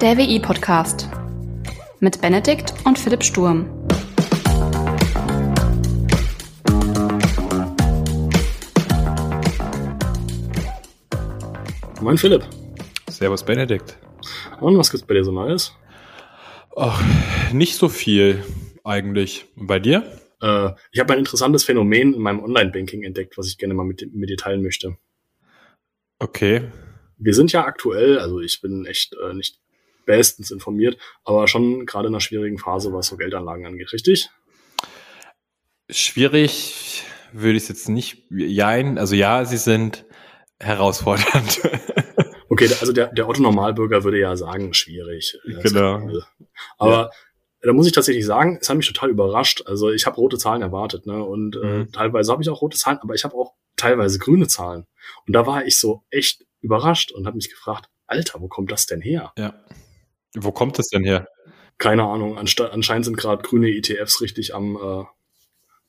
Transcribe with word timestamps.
Der 0.00 0.16
WI-Podcast 0.16 1.10
mit 1.98 2.22
Benedikt 2.22 2.72
und 2.86 2.98
Philipp 2.98 3.22
Sturm. 3.22 3.66
Moin 12.00 12.16
Philipp. 12.16 12.46
Servus 13.10 13.44
Benedikt. 13.44 13.98
Und 14.62 14.78
was 14.78 14.90
gibt's 14.90 15.06
bei 15.06 15.12
dir 15.12 15.22
so 15.22 15.32
Neues? 15.32 15.74
Ach, 16.74 17.04
nicht 17.52 17.76
so 17.76 17.90
viel 17.90 18.42
eigentlich. 18.84 19.44
Und 19.54 19.66
bei 19.66 19.78
dir? 19.78 20.18
Äh, 20.40 20.70
ich 20.92 21.00
habe 21.00 21.12
ein 21.12 21.18
interessantes 21.18 21.64
Phänomen 21.64 22.14
in 22.14 22.22
meinem 22.22 22.40
Online-Banking 22.42 23.02
entdeckt, 23.02 23.36
was 23.36 23.48
ich 23.48 23.58
gerne 23.58 23.74
mal 23.74 23.84
mit, 23.84 24.14
mit 24.14 24.30
dir 24.30 24.38
teilen 24.38 24.62
möchte. 24.62 24.96
Okay. 26.18 26.70
Wir 27.18 27.34
sind 27.34 27.52
ja 27.52 27.66
aktuell, 27.66 28.18
also 28.18 28.40
ich 28.40 28.62
bin 28.62 28.86
echt 28.86 29.14
äh, 29.22 29.34
nicht 29.34 29.60
bestens 30.10 30.50
informiert, 30.50 30.98
aber 31.24 31.46
schon 31.46 31.86
gerade 31.86 32.08
in 32.08 32.14
einer 32.14 32.20
schwierigen 32.20 32.58
Phase, 32.58 32.92
was 32.92 33.06
so 33.06 33.16
Geldanlagen 33.16 33.64
angeht, 33.64 33.92
richtig? 33.92 34.28
Schwierig 35.88 37.04
würde 37.32 37.56
ich 37.56 37.64
es 37.64 37.68
jetzt 37.68 37.88
nicht 37.88 38.24
jein. 38.30 38.98
Also 38.98 39.14
ja, 39.14 39.44
sie 39.44 39.56
sind 39.56 40.04
herausfordernd. 40.58 41.60
Okay, 42.52 42.68
also 42.80 42.92
der, 42.92 43.12
der 43.12 43.28
Otto 43.28 43.40
Normalbürger 43.40 44.02
würde 44.02 44.18
ja 44.18 44.36
sagen, 44.36 44.74
schwierig. 44.74 45.38
Genau. 45.62 46.10
Aber 46.78 46.92
ja. 46.92 47.10
da 47.62 47.72
muss 47.72 47.86
ich 47.86 47.92
tatsächlich 47.92 48.26
sagen, 48.26 48.58
es 48.60 48.68
hat 48.68 48.76
mich 48.76 48.88
total 48.88 49.08
überrascht. 49.08 49.62
Also 49.66 49.90
ich 49.92 50.04
habe 50.04 50.16
rote 50.16 50.36
Zahlen 50.36 50.60
erwartet, 50.60 51.06
ne? 51.06 51.22
Und 51.24 51.54
äh, 51.54 51.64
mhm. 51.64 51.92
teilweise 51.92 52.32
habe 52.32 52.42
ich 52.42 52.50
auch 52.50 52.60
rote 52.60 52.76
Zahlen, 52.76 52.98
aber 53.00 53.14
ich 53.14 53.22
habe 53.22 53.36
auch 53.36 53.54
teilweise 53.76 54.18
grüne 54.18 54.48
Zahlen. 54.48 54.84
Und 55.28 55.32
da 55.32 55.46
war 55.46 55.64
ich 55.64 55.78
so 55.78 56.02
echt 56.10 56.44
überrascht 56.60 57.12
und 57.12 57.24
habe 57.26 57.36
mich 57.36 57.50
gefragt, 57.50 57.88
Alter, 58.08 58.40
wo 58.40 58.48
kommt 58.48 58.72
das 58.72 58.86
denn 58.86 59.00
her? 59.00 59.32
Ja. 59.38 59.54
Wo 60.34 60.52
kommt 60.52 60.78
das 60.78 60.88
denn 60.88 61.04
her? 61.04 61.28
Keine 61.78 62.04
Ahnung. 62.04 62.38
Anscheinend 62.38 63.04
sind 63.04 63.16
gerade 63.16 63.42
grüne 63.42 63.68
ETFs 63.68 64.20
richtig 64.20 64.54
am 64.54 64.76
äh, 64.76 65.04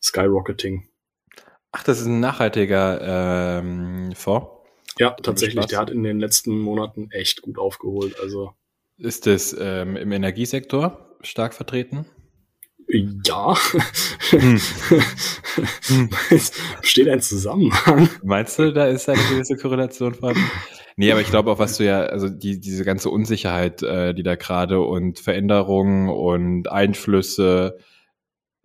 Skyrocketing. 0.01 0.87
Ach, 1.71 1.83
das 1.83 1.99
ist 1.99 2.07
ein 2.07 2.19
nachhaltiger 2.19 3.59
ähm, 3.59 4.13
Fonds? 4.15 4.47
Ja, 4.97 5.11
tatsächlich. 5.11 5.65
Der 5.67 5.79
hat 5.79 5.89
in 5.89 6.03
den 6.03 6.19
letzten 6.19 6.59
Monaten 6.59 7.09
echt 7.11 7.41
gut 7.41 7.57
aufgeholt. 7.57 8.19
Also 8.19 8.53
ist 8.97 9.25
das 9.25 9.55
ähm, 9.57 9.95
im 9.95 10.11
Energiesektor 10.11 11.15
stark 11.21 11.53
vertreten? 11.53 12.05
Ja. 12.91 13.55
Hm. 14.31 14.59
hm. 15.87 16.09
Besteht 16.81 17.07
ein 17.07 17.21
Zusammenhang? 17.21 18.09
Meinst 18.23 18.59
du, 18.59 18.73
da 18.73 18.85
ist 18.85 19.07
eine 19.09 19.21
gewisse 19.29 19.55
Korrelation 19.55 20.13
vorhanden? 20.13 20.43
Nee, 20.97 21.11
aber 21.11 21.21
ich 21.21 21.29
glaube 21.29 21.51
auch, 21.51 21.59
was 21.59 21.77
du 21.77 21.85
ja, 21.85 22.01
also 22.01 22.27
die, 22.29 22.59
diese 22.59 22.83
ganze 22.83 23.09
Unsicherheit, 23.09 23.81
äh, 23.81 24.13
die 24.13 24.23
da 24.23 24.35
gerade 24.35 24.81
und 24.81 25.19
Veränderungen 25.19 26.09
und 26.09 26.69
Einflüsse, 26.69 27.77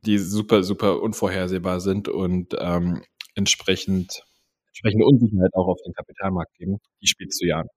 die 0.04 0.18
super, 0.18 0.62
super 0.62 1.00
unvorhersehbar 1.00 1.80
sind 1.80 2.08
und 2.08 2.56
ähm, 2.58 3.02
entsprechend 3.34 4.24
entsprechende 4.76 5.06
Unsicherheit 5.06 5.54
auch 5.54 5.68
auf 5.68 5.80
den 5.84 5.94
Kapitalmarkt 5.94 6.54
geben, 6.58 6.78
die 7.00 7.06
spielst 7.06 7.40
du 7.40 7.46
ja 7.46 7.60
an. 7.60 7.68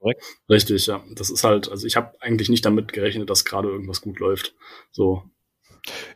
Korrekt? 0.00 0.22
Richtig, 0.48 0.86
ja. 0.86 1.04
Das 1.14 1.30
ist 1.30 1.44
halt, 1.44 1.68
also 1.70 1.86
ich 1.86 1.96
habe 1.96 2.20
eigentlich 2.20 2.48
nicht 2.48 2.64
damit 2.64 2.92
gerechnet, 2.92 3.30
dass 3.30 3.44
gerade 3.44 3.68
irgendwas 3.68 4.00
gut 4.00 4.18
läuft. 4.18 4.54
So. 4.90 5.22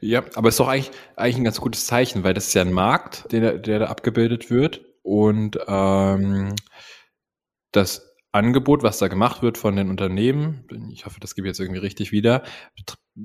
Ja, 0.00 0.22
aber 0.34 0.48
es 0.48 0.54
ist 0.54 0.60
doch 0.60 0.68
eigentlich, 0.68 0.90
eigentlich 1.16 1.36
ein 1.36 1.44
ganz 1.44 1.60
gutes 1.60 1.86
Zeichen, 1.86 2.24
weil 2.24 2.34
das 2.34 2.48
ist 2.48 2.54
ja 2.54 2.62
ein 2.62 2.72
Markt, 2.72 3.30
der, 3.32 3.58
der 3.58 3.78
da 3.78 3.86
abgebildet 3.86 4.50
wird 4.50 4.82
und 5.02 5.58
ähm, 5.66 6.54
das 7.72 8.14
Angebot, 8.32 8.82
was 8.82 8.98
da 8.98 9.08
gemacht 9.08 9.42
wird 9.42 9.58
von 9.58 9.76
den 9.76 9.90
Unternehmen, 9.90 10.66
ich 10.90 11.06
hoffe, 11.06 11.20
das 11.20 11.34
gebe 11.34 11.46
ich 11.46 11.50
jetzt 11.50 11.60
irgendwie 11.60 11.80
richtig 11.80 12.10
wieder, 12.10 12.42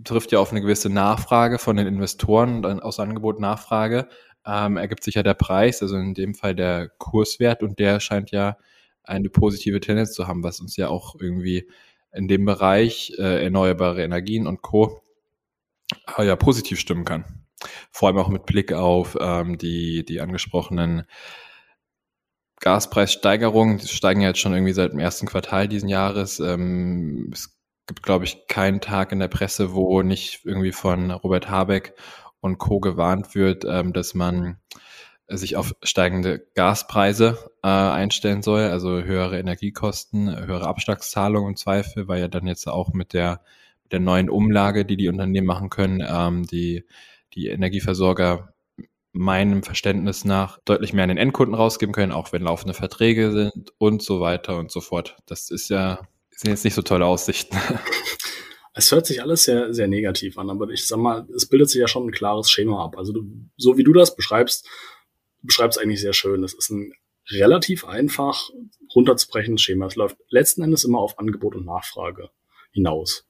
trifft 0.04 0.32
ja 0.32 0.40
auf 0.40 0.52
eine 0.52 0.62
gewisse 0.62 0.90
Nachfrage 0.90 1.58
von 1.58 1.76
den 1.78 1.88
Investoren, 1.88 2.64
aus 2.80 3.00
Angebot 3.00 3.40
Nachfrage 3.40 4.08
ähm, 4.46 4.78
ergibt 4.78 5.04
sich 5.04 5.16
ja 5.16 5.24
der 5.24 5.34
Preis, 5.34 5.82
also 5.82 5.98
in 5.98 6.14
dem 6.14 6.34
Fall 6.34 6.56
der 6.56 6.90
Kurswert 6.90 7.64
und 7.64 7.80
der 7.80 8.00
scheint 8.00 8.32
ja 8.32 8.58
eine 9.04 9.30
positive 9.30 9.80
Tendenz 9.80 10.14
zu 10.14 10.28
haben, 10.28 10.44
was 10.44 10.60
uns 10.60 10.78
ja 10.78 10.90
auch 10.90 11.16
irgendwie 11.20 11.70
in 12.14 12.28
dem 12.28 12.46
Bereich 12.46 13.14
äh, 13.18 13.44
erneuerbare 13.44 14.04
Energien 14.04 14.48
und 14.48 14.62
Co. 14.62 15.02
Äh, 16.18 16.26
ja 16.26 16.36
positiv 16.36 16.80
stimmen 16.80 17.06
kann. 17.06 17.26
Vor 17.92 18.08
allem 18.08 18.18
auch 18.18 18.30
mit 18.30 18.46
Blick 18.46 18.74
auf 18.74 19.18
ähm, 19.20 19.58
die, 19.58 20.06
die 20.06 20.22
angesprochenen 20.22 21.04
Gaspreissteigerungen, 22.62 23.78
die 23.78 23.88
steigen 23.88 24.22
ja 24.22 24.30
jetzt 24.30 24.40
schon 24.40 24.54
irgendwie 24.54 24.74
seit 24.74 24.92
dem 24.92 25.00
ersten 25.00 25.28
Quartal 25.28 25.68
diesen 25.68 25.90
Jahres. 25.90 26.40
Ähm, 26.40 27.32
es 27.34 27.58
gibt, 27.88 28.04
glaube 28.04 28.26
ich, 28.26 28.48
keinen 28.48 28.82
Tag 28.82 29.12
in 29.12 29.20
der 29.20 29.28
Presse, 29.28 29.74
wo 29.74 30.02
nicht 30.02 30.46
irgendwie 30.46 30.72
von 30.72 31.12
Robert 31.12 31.50
Habeck 31.50 31.96
und 32.42 32.58
Co. 32.58 32.80
gewarnt 32.80 33.36
wird, 33.36 33.66
ähm, 33.66 33.94
dass 33.94 34.14
man 34.14 34.60
sich 35.28 35.56
auf 35.56 35.76
steigende 35.84 36.40
Gaspreise 36.56 37.52
äh, 37.64 37.68
einstellen 37.68 38.42
soll, 38.42 38.64
also 38.64 39.02
höhere 39.02 39.40
Energiekosten, 39.40 40.36
höhere 40.46 40.68
Abschlagszahlungen 40.68 41.52
im 41.52 41.56
Zweifel, 41.56 42.08
weil 42.08 42.20
ja 42.20 42.28
dann 42.28 42.48
jetzt 42.48 42.68
auch 42.68 42.94
mit 42.94 43.14
der, 43.14 43.42
der 43.92 44.00
neuen 44.00 44.30
Umlage, 44.30 44.86
die 44.86 44.98
die 44.98 45.08
Unternehmen 45.08 45.48
machen 45.48 45.70
können, 45.70 46.04
ähm, 46.08 46.46
die, 46.48 46.86
die 47.34 47.48
Energieversorger 47.48 48.54
meinem 49.12 49.64
Verständnis 49.64 50.24
nach 50.24 50.60
deutlich 50.66 50.94
mehr 50.94 51.04
an 51.04 51.10
den 51.10 51.18
Endkunden 51.18 51.56
rausgeben 51.56 51.94
können, 51.94 52.12
auch 52.12 52.32
wenn 52.32 52.44
laufende 52.44 52.74
Verträge 52.74 53.32
sind 53.32 53.74
und 53.78 54.04
so 54.04 54.20
weiter 54.20 54.58
und 54.58 54.72
so 54.72 54.82
fort. 54.82 55.18
Das 55.26 55.50
ist 55.50 55.70
ja, 55.70 56.00
sind 56.32 56.52
jetzt 56.52 56.64
nicht 56.64 56.76
so 56.76 56.82
tolle 56.82 57.06
Aussichten. 57.06 57.58
Es 58.76 58.94
hört 58.94 59.06
sich 59.06 59.22
alles 59.22 59.44
sehr, 59.44 59.74
sehr 59.74 59.90
negativ 59.90 60.38
an, 60.38 60.50
aber 60.50 60.70
ich 60.70 60.88
sag 60.88 61.00
mal, 61.00 61.28
es 61.36 61.48
bildet 61.48 61.70
sich 61.70 61.82
ja 61.82 61.90
schon 61.90 62.08
ein 62.08 62.12
klares 62.12 62.50
Schema 62.50 62.82
ab. 62.86 62.98
Also 62.98 63.12
du, 63.12 63.24
so 63.58 63.78
wie 63.78 63.84
du 63.84 63.92
das 63.92 64.16
beschreibst, 64.16 64.70
beschreibst 65.42 65.78
eigentlich 65.78 66.00
sehr 66.00 66.14
schön. 66.14 66.46
Es 66.46 66.54
ist 66.54 66.70
ein 66.70 66.94
relativ 67.30 67.84
einfach 67.84 68.50
runterzubrechendes 68.96 69.62
Schema. 69.62 69.88
Es 69.88 69.98
läuft 69.98 70.18
letzten 70.30 70.62
Endes 70.62 70.86
immer 70.86 71.00
auf 71.00 71.20
Angebot 71.20 71.56
und 71.56 71.66
Nachfrage 71.66 72.30
hinaus. 72.72 73.29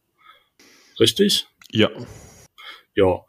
Richtig? 0.99 1.47
Ja. 1.71 1.89
Ja. 2.95 3.25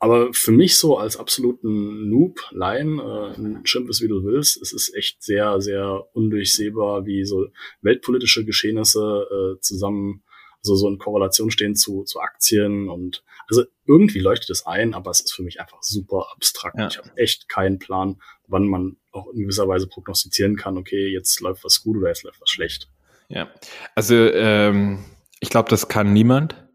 Aber 0.00 0.32
für 0.32 0.52
mich 0.52 0.76
so 0.78 0.96
als 0.96 1.16
absoluten 1.16 2.08
Noob, 2.08 2.40
Laien, 2.52 3.00
äh, 3.00 3.66
schimpf 3.66 3.90
es 3.90 4.00
wie 4.00 4.08
du 4.08 4.24
willst, 4.24 4.60
es 4.62 4.72
ist 4.72 4.94
echt 4.94 5.22
sehr, 5.22 5.60
sehr 5.60 6.06
undurchsehbar, 6.12 7.04
wie 7.04 7.24
so 7.24 7.48
weltpolitische 7.82 8.44
Geschehnisse 8.44 9.26
äh, 9.30 9.60
zusammen 9.60 10.22
also 10.62 10.74
so 10.74 10.88
in 10.88 10.98
Korrelation 10.98 11.50
stehen 11.50 11.74
zu, 11.74 12.04
zu 12.04 12.20
Aktien 12.20 12.88
und 12.88 13.22
also 13.48 13.64
irgendwie 13.86 14.18
leuchtet 14.20 14.50
es 14.50 14.66
ein, 14.66 14.94
aber 14.94 15.10
es 15.10 15.20
ist 15.20 15.32
für 15.32 15.42
mich 15.42 15.60
einfach 15.60 15.82
super 15.82 16.26
abstrakt. 16.34 16.78
Ja. 16.78 16.88
Ich 16.88 16.98
habe 16.98 17.10
echt 17.16 17.48
keinen 17.48 17.78
Plan, 17.78 18.20
wann 18.46 18.66
man 18.66 18.96
auch 19.12 19.28
in 19.32 19.40
gewisser 19.40 19.68
Weise 19.68 19.86
prognostizieren 19.86 20.56
kann, 20.56 20.76
okay, 20.76 21.08
jetzt 21.08 21.40
läuft 21.40 21.64
was 21.64 21.82
gut 21.82 21.96
oder 21.96 22.08
jetzt 22.08 22.24
läuft 22.24 22.40
was 22.40 22.50
schlecht. 22.50 22.88
Ja, 23.28 23.50
also 23.94 24.14
ähm, 24.14 25.04
ich 25.40 25.50
glaube, 25.50 25.70
das 25.70 25.88
kann 25.88 26.12
niemand. 26.12 26.67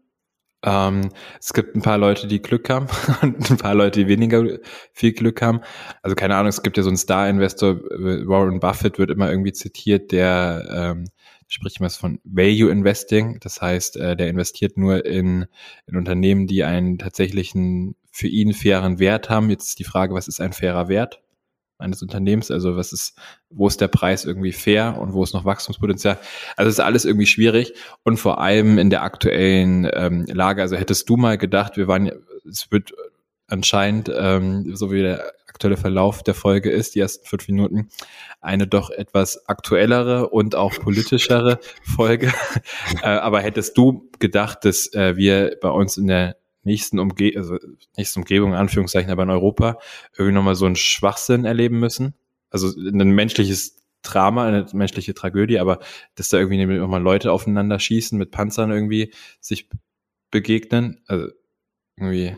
Ähm, 0.64 1.10
es 1.38 1.52
gibt 1.52 1.76
ein 1.76 1.82
paar 1.82 1.98
Leute, 1.98 2.26
die 2.26 2.40
Glück 2.40 2.70
haben 2.70 2.86
und 3.22 3.50
ein 3.50 3.56
paar 3.58 3.74
Leute, 3.74 4.00
die 4.00 4.08
weniger 4.08 4.44
viel 4.92 5.12
Glück 5.12 5.42
haben. 5.42 5.60
Also 6.02 6.16
keine 6.16 6.36
Ahnung, 6.36 6.48
es 6.48 6.62
gibt 6.62 6.76
ja 6.76 6.82
so 6.82 6.88
einen 6.88 6.96
Star-Investor, 6.96 7.76
Warren 7.76 8.60
Buffett 8.60 8.98
wird 8.98 9.10
immer 9.10 9.30
irgendwie 9.30 9.52
zitiert, 9.52 10.10
der 10.10 10.66
ähm, 10.72 11.04
spricht 11.48 11.80
man 11.80 11.90
von 11.90 12.18
Value 12.24 12.70
Investing. 12.70 13.38
Das 13.40 13.60
heißt, 13.60 13.96
äh, 13.96 14.16
der 14.16 14.28
investiert 14.28 14.76
nur 14.78 15.04
in, 15.04 15.46
in 15.86 15.96
Unternehmen, 15.96 16.46
die 16.46 16.64
einen 16.64 16.98
tatsächlichen 16.98 17.96
für 18.10 18.28
ihn 18.28 18.54
fairen 18.54 18.98
Wert 18.98 19.28
haben. 19.28 19.50
Jetzt 19.50 19.68
ist 19.68 19.78
die 19.78 19.84
Frage, 19.84 20.14
was 20.14 20.28
ist 20.28 20.40
ein 20.40 20.52
fairer 20.52 20.88
Wert 20.88 21.23
eines 21.78 22.02
Unternehmens? 22.02 22.50
Also 22.50 22.76
was 22.76 22.92
ist, 22.92 23.18
wo 23.50 23.66
ist 23.66 23.80
der 23.80 23.88
Preis 23.88 24.24
irgendwie 24.24 24.52
fair 24.52 24.98
und 24.98 25.12
wo 25.12 25.22
ist 25.22 25.34
noch 25.34 25.44
Wachstumspotenzial? 25.44 26.18
Also 26.56 26.68
es 26.68 26.74
ist 26.74 26.84
alles 26.84 27.04
irgendwie 27.04 27.26
schwierig 27.26 27.74
und 28.02 28.18
vor 28.18 28.40
allem 28.40 28.78
in 28.78 28.90
der 28.90 29.02
aktuellen 29.02 29.88
ähm, 29.92 30.26
Lage. 30.26 30.62
Also 30.62 30.76
hättest 30.76 31.08
du 31.08 31.16
mal 31.16 31.38
gedacht, 31.38 31.76
wir 31.76 31.88
waren, 31.88 32.10
es 32.48 32.70
wird 32.70 32.92
anscheinend, 33.46 34.10
ähm, 34.14 34.74
so 34.74 34.90
wie 34.90 35.02
der 35.02 35.32
aktuelle 35.46 35.76
Verlauf 35.76 36.22
der 36.22 36.34
Folge 36.34 36.70
ist, 36.70 36.94
die 36.94 37.00
ersten 37.00 37.26
fünf 37.26 37.46
Minuten, 37.46 37.88
eine 38.40 38.66
doch 38.66 38.90
etwas 38.90 39.46
aktuellere 39.48 40.28
und 40.30 40.56
auch 40.56 40.72
politischere 40.80 41.60
Folge. 41.82 42.32
äh, 43.02 43.06
aber 43.06 43.40
hättest 43.40 43.78
du 43.78 44.10
gedacht, 44.18 44.64
dass 44.64 44.92
äh, 44.94 45.16
wir 45.16 45.56
bei 45.60 45.70
uns 45.70 45.96
in 45.96 46.08
der 46.08 46.36
nächsten, 46.64 46.98
Umge 46.98 47.32
also 47.36 47.58
nächsten 47.96 48.20
Umgebung, 48.20 48.50
in 48.50 48.56
Anführungszeichen, 48.56 49.10
aber 49.10 49.22
in 49.22 49.30
Europa, 49.30 49.78
irgendwie 50.16 50.34
nochmal 50.34 50.54
so 50.54 50.66
einen 50.66 50.76
Schwachsinn 50.76 51.44
erleben 51.44 51.78
müssen? 51.78 52.14
Also 52.50 52.68
ein 52.78 53.10
menschliches 53.10 53.76
Drama, 54.02 54.46
eine 54.46 54.66
menschliche 54.72 55.14
Tragödie, 55.14 55.58
aber 55.58 55.80
dass 56.14 56.28
da 56.28 56.38
irgendwie 56.38 56.64
nochmal 56.66 57.02
Leute 57.02 57.32
aufeinander 57.32 57.78
schießen, 57.78 58.18
mit 58.18 58.30
Panzern 58.30 58.70
irgendwie 58.70 59.12
sich 59.40 59.68
begegnen, 60.30 61.02
also 61.06 61.28
irgendwie 61.96 62.36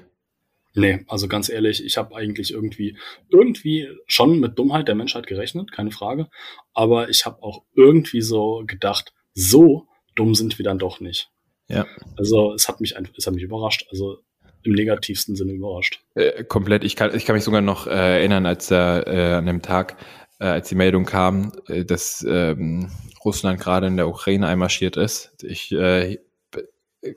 Nee, 0.79 1.07
also 1.09 1.27
ganz 1.27 1.49
ehrlich, 1.49 1.83
ich 1.83 1.97
habe 1.97 2.15
eigentlich 2.15 2.53
irgendwie 2.53 2.99
irgendwie 3.31 3.89
schon 4.07 4.41
mit 4.41 4.59
Dummheit 4.59 4.89
der 4.89 4.95
Menschheit 4.95 5.27
gerechnet, 5.27 5.73
keine 5.73 5.91
Frage. 5.91 6.29
Aber 6.75 7.09
ich 7.09 7.25
habe 7.25 7.43
auch 7.43 7.65
irgendwie 7.75 8.21
so 8.21 8.63
gedacht, 8.67 9.15
so 9.33 9.89
dumm 10.17 10.35
sind 10.35 10.59
wir 10.59 10.65
dann 10.65 10.79
doch 10.79 11.01
nicht. 11.01 11.31
Ja. 11.69 11.87
Also 12.17 12.53
es 12.55 12.69
hat 12.69 12.81
mich 12.81 12.97
einfach, 12.97 13.13
es 13.17 13.27
hat 13.27 13.35
mich 13.35 13.43
überrascht. 13.43 13.87
Also 13.91 14.19
im 14.63 14.73
negativsten 14.73 15.37
Sinne 15.37 15.53
überrascht. 15.53 16.03
Äh, 16.15 16.45
komplett. 16.45 16.85
Ich 16.85 16.97
kann, 16.97 17.15
ich 17.15 17.25
kann 17.25 17.37
mich 17.37 17.45
sogar 17.45 17.61
noch 17.61 17.87
äh, 17.87 18.19
erinnern, 18.19 18.47
als 18.47 18.71
er 18.71 19.07
äh, 19.07 19.33
an 19.35 19.47
dem 19.47 19.63
Tag, 19.63 19.97
äh, 20.41 20.47
als 20.47 20.69
die 20.69 20.75
Meldung 20.75 21.05
kam, 21.05 21.53
äh, 21.69 21.85
dass 21.85 22.27
ähm, 22.29 22.91
Russland 23.25 23.61
gerade 23.61 23.87
in 23.87 23.97
der 23.97 24.09
Ukraine 24.09 24.49
einmarschiert 24.49 24.97
ist. 24.97 25.33
Ich 25.43 25.73
äh, 25.73 26.19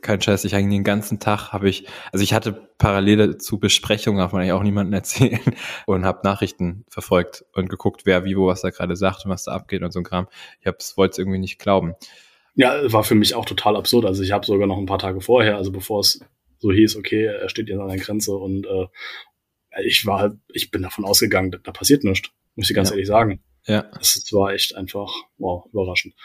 kein 0.01 0.21
Scheiß, 0.21 0.45
ich 0.45 0.55
eigentlich 0.55 0.77
den 0.77 0.83
ganzen 0.83 1.19
Tag 1.19 1.51
habe 1.51 1.69
ich, 1.69 1.87
also 2.11 2.23
ich 2.23 2.33
hatte 2.33 2.53
parallel 2.77 3.37
zu 3.37 3.59
Besprechungen, 3.59 4.19
darf 4.19 4.31
man 4.31 4.41
eigentlich 4.41 4.53
auch 4.53 4.63
niemandem 4.63 4.93
erzählen, 4.99 5.41
und 5.85 6.05
habe 6.05 6.19
Nachrichten 6.23 6.85
verfolgt 6.89 7.45
und 7.53 7.69
geguckt, 7.69 8.01
wer 8.05 8.25
wie 8.25 8.37
wo 8.37 8.47
was 8.47 8.61
da 8.61 8.69
gerade 8.69 8.95
sagt 8.95 9.25
und 9.25 9.31
was 9.31 9.45
da 9.45 9.53
abgeht 9.53 9.81
und 9.81 9.91
so 9.91 9.99
ein 9.99 10.03
Kram. 10.03 10.27
Ich 10.61 10.67
wollte 10.97 11.13
es 11.13 11.17
irgendwie 11.17 11.39
nicht 11.39 11.59
glauben. 11.59 11.95
Ja, 12.59 12.91
war 12.91 13.05
für 13.05 13.15
mich 13.15 13.35
auch 13.35 13.45
total 13.45 13.77
absurd. 13.77 14.03
Also 14.03 14.21
ich 14.21 14.33
habe 14.33 14.45
sogar 14.45 14.67
noch 14.67 14.77
ein 14.77 14.85
paar 14.85 14.99
Tage 14.99 15.21
vorher, 15.21 15.55
also 15.55 15.71
bevor 15.71 16.01
es 16.01 16.19
so 16.57 16.73
hieß, 16.73 16.97
okay, 16.97 17.23
er 17.23 17.47
steht 17.47 17.69
jetzt 17.69 17.79
an 17.79 17.87
der 17.87 17.99
Grenze 17.99 18.35
und 18.35 18.67
äh, 18.67 18.87
ich 19.85 20.05
war 20.05 20.19
halt, 20.19 20.33
ich 20.49 20.69
bin 20.69 20.81
davon 20.81 21.05
ausgegangen, 21.05 21.57
da 21.63 21.71
passiert 21.71 22.03
nichts, 22.03 22.29
muss 22.55 22.69
ich 22.69 22.75
ganz 22.75 22.89
ja. 22.89 22.95
ehrlich 22.95 23.07
sagen. 23.07 23.41
Ja. 23.65 23.89
Es 24.01 24.27
war 24.33 24.51
echt 24.51 24.75
einfach, 24.75 25.09
wow, 25.37 25.67
überraschend. 25.71 26.15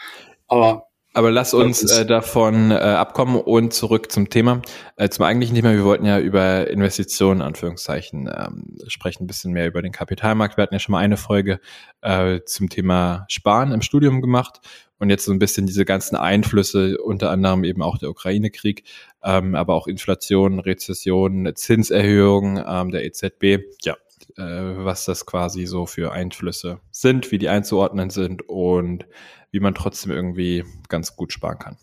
Aber 0.47 0.89
aber 1.15 1.31
lass 1.31 1.53
uns 1.53 1.81
äh, 1.83 2.05
davon 2.05 2.71
äh, 2.71 2.75
abkommen 2.75 3.37
und 3.37 3.73
zurück 3.73 4.11
zum 4.11 4.29
Thema, 4.29 4.61
äh, 4.97 5.07
zum 5.07 5.23
eigentlichen 5.23 5.55
Thema. 5.55 5.71
Wir 5.71 5.85
wollten 5.85 6.05
ja 6.05 6.19
über 6.19 6.67
Investitionen, 6.67 7.41
Anführungszeichen, 7.41 8.29
ähm, 8.31 8.77
sprechen, 8.87 9.23
ein 9.23 9.27
bisschen 9.27 9.53
mehr 9.53 9.67
über 9.67 9.81
den 9.81 9.93
Kapitalmarkt. 9.93 10.57
Wir 10.57 10.63
hatten 10.63 10.75
ja 10.75 10.79
schon 10.79 10.91
mal 10.91 10.99
eine 10.99 11.15
Folge 11.15 11.61
äh, 12.01 12.41
zum 12.45 12.69
Thema 12.69 13.25
Sparen 13.29 13.71
im 13.71 13.81
Studium 13.81 14.21
gemacht 14.21 14.59
und 14.99 15.09
jetzt 15.09 15.23
so 15.23 15.31
ein 15.31 15.39
bisschen 15.39 15.67
diese 15.67 15.85
ganzen 15.85 16.17
Einflüsse, 16.17 16.97
unter 16.97 17.31
anderem 17.31 17.63
eben 17.63 17.81
auch 17.81 17.97
der 17.97 18.09
Ukraine-Krieg, 18.09 18.83
ähm, 19.23 19.55
aber 19.55 19.73
auch 19.73 19.87
Inflation, 19.87 20.59
Rezession, 20.59 21.49
Zinserhöhung 21.55 22.61
ähm, 22.67 22.91
der 22.91 23.05
EZB. 23.05 23.63
Ja, 23.83 23.95
äh, 24.37 24.43
was 24.43 25.05
das 25.05 25.25
quasi 25.25 25.65
so 25.65 25.85
für 25.85 26.11
Einflüsse 26.11 26.79
sind, 26.91 27.31
wie 27.31 27.37
die 27.37 27.49
einzuordnen 27.49 28.09
sind 28.09 28.47
und 28.47 29.05
wie 29.51 29.59
man 29.59 29.75
trotzdem 29.75 30.11
irgendwie 30.11 30.63
ganz 30.89 31.15
gut 31.15 31.31
sparen 31.31 31.59
kann. 31.59 31.77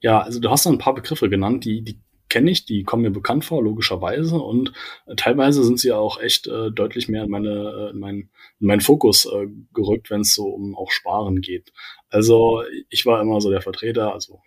Ja, 0.00 0.20
also 0.20 0.40
du 0.40 0.50
hast 0.50 0.66
da 0.66 0.70
ein 0.70 0.78
paar 0.78 0.94
Begriffe 0.94 1.30
genannt, 1.30 1.64
die, 1.64 1.82
die 1.82 2.00
kenne 2.28 2.50
ich, 2.50 2.66
die 2.66 2.82
kommen 2.82 3.02
mir 3.02 3.10
bekannt 3.10 3.44
vor, 3.44 3.62
logischerweise. 3.62 4.36
Und 4.36 4.72
äh, 5.06 5.14
teilweise 5.16 5.64
sind 5.64 5.80
sie 5.80 5.92
auch 5.92 6.20
echt 6.20 6.46
äh, 6.46 6.70
deutlich 6.70 7.08
mehr 7.08 7.24
in, 7.24 7.30
meine, 7.30 7.48
äh, 7.48 7.90
in, 7.90 7.98
mein, 7.98 8.30
in 8.60 8.66
meinen 8.66 8.80
Fokus 8.80 9.26
äh, 9.26 9.46
gerückt, 9.72 10.10
wenn 10.10 10.22
es 10.22 10.34
so 10.34 10.48
um 10.48 10.76
auch 10.76 10.90
Sparen 10.90 11.40
geht. 11.40 11.72
Also 12.10 12.62
ich 12.90 13.06
war 13.06 13.20
immer 13.20 13.40
so 13.40 13.50
der 13.50 13.62
Vertreter, 13.62 14.12
also 14.12 14.40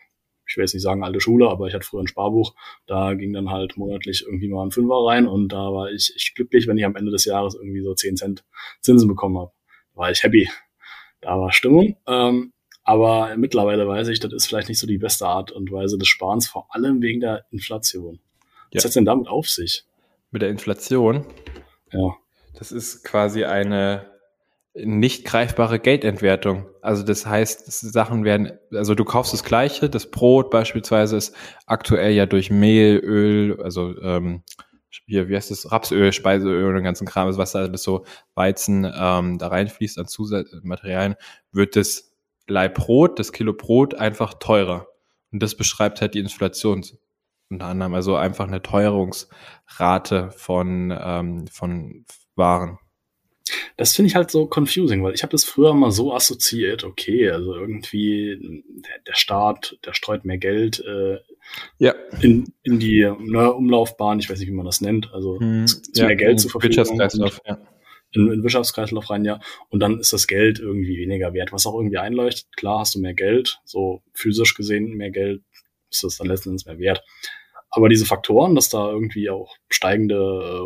ich 0.50 0.57
will 0.57 0.63
jetzt 0.63 0.74
nicht 0.74 0.84
sagen 0.84 1.04
alte 1.04 1.22
Schule, 1.22 1.50
aber 1.50 1.68
ich 1.68 1.74
hatte 1.74 1.86
früher 1.86 2.01
ein 2.01 2.07
Sparbuch. 2.07 2.56
Da 2.88 3.13
ging 3.13 3.34
dann 3.34 3.50
halt 3.50 3.78
monatlich 3.78 4.24
irgendwie 4.25 4.50
mal 4.50 4.66
ein 4.66 4.72
Fünfer 4.72 5.06
rein 5.06 5.28
und 5.28 5.50
da 5.50 5.72
war 5.72 5.92
ich 5.92 6.12
echt 6.16 6.36
glücklich, 6.36 6.68
wenn 6.68 6.78
ich 6.78 6.86
am 6.86 6.96
Ende 6.96 7.12
des 7.12 7.25
Jahres 7.25 7.56
irgendwie 7.56 7.81
so 7.81 7.94
10 7.94 8.18
Cent 8.18 8.44
Zinsen 8.81 9.07
bekommen 9.07 9.38
habe. 9.38 9.51
Da 9.94 10.01
war 10.01 10.12
ich 10.12 10.24
happy 10.24 10.50
da 11.22 11.40
war 11.40 11.51
Stimmung. 11.51 11.98
Ähm, 12.07 12.54
aber 12.84 13.36
mittlerweile 13.38 13.88
weiß 13.88 14.07
ich, 14.07 14.19
das 14.19 14.34
ist 14.34 14.48
vielleicht 14.48 14.69
nicht 14.69 14.80
so 14.80 14.88
die 14.88 14.98
beste 14.98 15.28
Art 15.28 15.51
und 15.51 15.72
Weise 15.72 15.98
des 15.98 16.07
Sparens, 16.07 16.48
vor 16.48 16.68
allem 16.74 17.01
wegen 17.01 17.19
der 17.19 17.46
Inflation. 17.51 18.19
Was 18.74 18.84
ja. 18.84 18.90
hat 18.90 18.96
denn 18.96 19.06
damit 19.06 19.28
auf 19.28 19.50
sich? 19.50 19.86
Mit 20.31 20.42
der 20.42 20.50
Inflation? 20.50 21.25
Ja. 21.92 22.16
Das 22.57 22.72
ist 22.72 23.04
quasi 23.04 23.46
eine 23.46 24.09
nicht 24.84 25.26
greifbare 25.26 25.80
Geldentwertung. 25.80 26.66
Also 26.81 27.04
das 27.04 27.26
heißt, 27.26 27.72
Sachen 27.72 28.24
werden, 28.24 28.52
also 28.74 28.96
du 28.96 29.06
kaufst 29.06 29.34
das 29.34 29.44
Gleiche, 29.44 29.90
das 29.90 30.10
Brot 30.10 30.50
beispielsweise 30.50 31.18
ist 31.18 31.36
aktuell 31.66 32.12
ja 32.12 32.26
durch 32.26 32.50
Mehl, 32.50 32.98
Öl, 32.98 33.62
also 33.62 34.00
ähm, 34.02 34.44
hier, 35.06 35.30
wie 35.30 35.36
heißt 35.36 35.52
das, 35.52 35.72
Rapsöl, 35.72 36.14
Speiseöl 36.14 36.66
und 36.66 36.76
den 36.76 36.84
ganzen 36.84 37.08
Kram, 37.08 37.28
also 37.28 37.40
was 37.40 37.52
da 37.52 37.60
alles 37.60 37.84
so 37.84 38.06
Weizen 38.36 38.86
ähm, 38.86 39.38
da 39.38 39.48
reinfließt 39.48 40.00
an 40.00 40.08
Zusatzmaterialien, 40.08 41.16
wird 41.52 41.75
das 41.75 42.16
Leib 42.48 42.75
Brot, 42.75 43.20
das 43.20 43.32
Kilo 43.32 43.54
Brot 43.54 43.96
einfach 43.96 44.34
teurer. 44.36 44.88
Und 45.32 45.44
das 45.44 45.56
beschreibt 45.56 46.02
halt 46.02 46.16
die 46.16 46.20
Inflation 46.20 46.84
unter 47.50 47.66
anderem, 47.66 47.94
also 47.94 48.16
einfach 48.16 48.48
eine 48.48 48.62
Teuerungsrate 48.62 50.32
von, 50.32 50.96
ähm, 51.00 51.48
von 51.48 52.06
Waren. 52.36 52.80
Das 53.78 53.96
finde 53.96 54.10
ich 54.10 54.16
halt 54.16 54.31
so 54.31 54.50
confusing, 54.54 55.04
weil 55.04 55.13
ich 55.13 55.24
habe 55.24 55.31
das 55.31 55.44
früher 55.44 55.74
mal 55.74 55.92
so 55.92 56.13
assoziiert, 56.13 56.84
okay, 56.84 57.30
also 57.30 57.56
irgendwie 57.56 58.63
der, 58.68 59.00
der 59.07 59.16
Staat, 59.16 59.78
der 59.86 59.94
streut 59.94 60.25
mehr 60.25 60.38
Geld 60.38 60.84
äh, 60.86 61.18
ja. 61.78 61.94
in, 62.22 62.54
in 62.63 62.80
die 62.80 63.01
ne, 63.19 63.51
Umlaufbahn, 63.54 64.19
ich 64.19 64.30
weiß 64.30 64.40
nicht, 64.40 64.50
wie 64.50 64.54
man 64.54 64.66
das 64.66 64.81
nennt, 64.81 65.13
also 65.13 65.40
hm, 65.40 65.66
ja, 65.94 66.06
mehr 66.06 66.16
Geld 66.16 66.40
zur 66.40 66.51
Verfügung. 66.51 66.78
Wirtschaftskreislauf, 66.78 67.42
ja. 67.46 67.60
In, 68.12 68.31
in 68.31 68.42
Wirtschaftskreislauf 68.42 69.10
rein, 69.10 69.24
ja. 69.24 69.40
Und 69.69 69.81
dann 69.81 70.00
ist 70.00 70.13
das 70.13 70.28
Geld 70.28 70.60
irgendwie 70.60 70.98
weniger 70.98 71.34
wert, 71.34 71.51
was 71.54 71.68
auch 71.68 71.75
irgendwie 71.75 72.00
einleuchtet. 72.00 72.48
Klar 72.56 72.80
hast 72.80 72.96
du 72.96 73.00
mehr 73.00 73.13
Geld, 73.13 73.60
so 73.66 74.01
physisch 74.13 74.56
gesehen 74.56 74.96
mehr 74.96 75.12
Geld, 75.12 75.44
ist 75.92 76.04
das 76.04 76.18
dann 76.18 76.28
letztendlich 76.28 76.66
mehr 76.66 76.80
wert. 76.80 77.04
Aber 77.72 77.88
diese 77.88 78.06
Faktoren, 78.06 78.56
dass 78.56 78.69
da 78.69 78.90
irgendwie 78.90 79.30
auch 79.30 79.56
steigende 79.69 80.16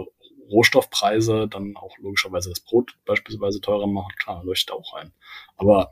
äh, 0.06 0.12
Rohstoffpreise 0.50 1.48
dann 1.48 1.76
auch 1.76 1.98
logischerweise 1.98 2.50
das 2.50 2.60
Brot 2.60 2.96
beispielsweise 3.06 3.62
teurer 3.62 3.88
machen, 3.88 4.14
klar, 4.18 4.44
leuchtet 4.44 4.76
auch 4.76 4.94
ein. 4.94 5.12
Aber 5.58 5.92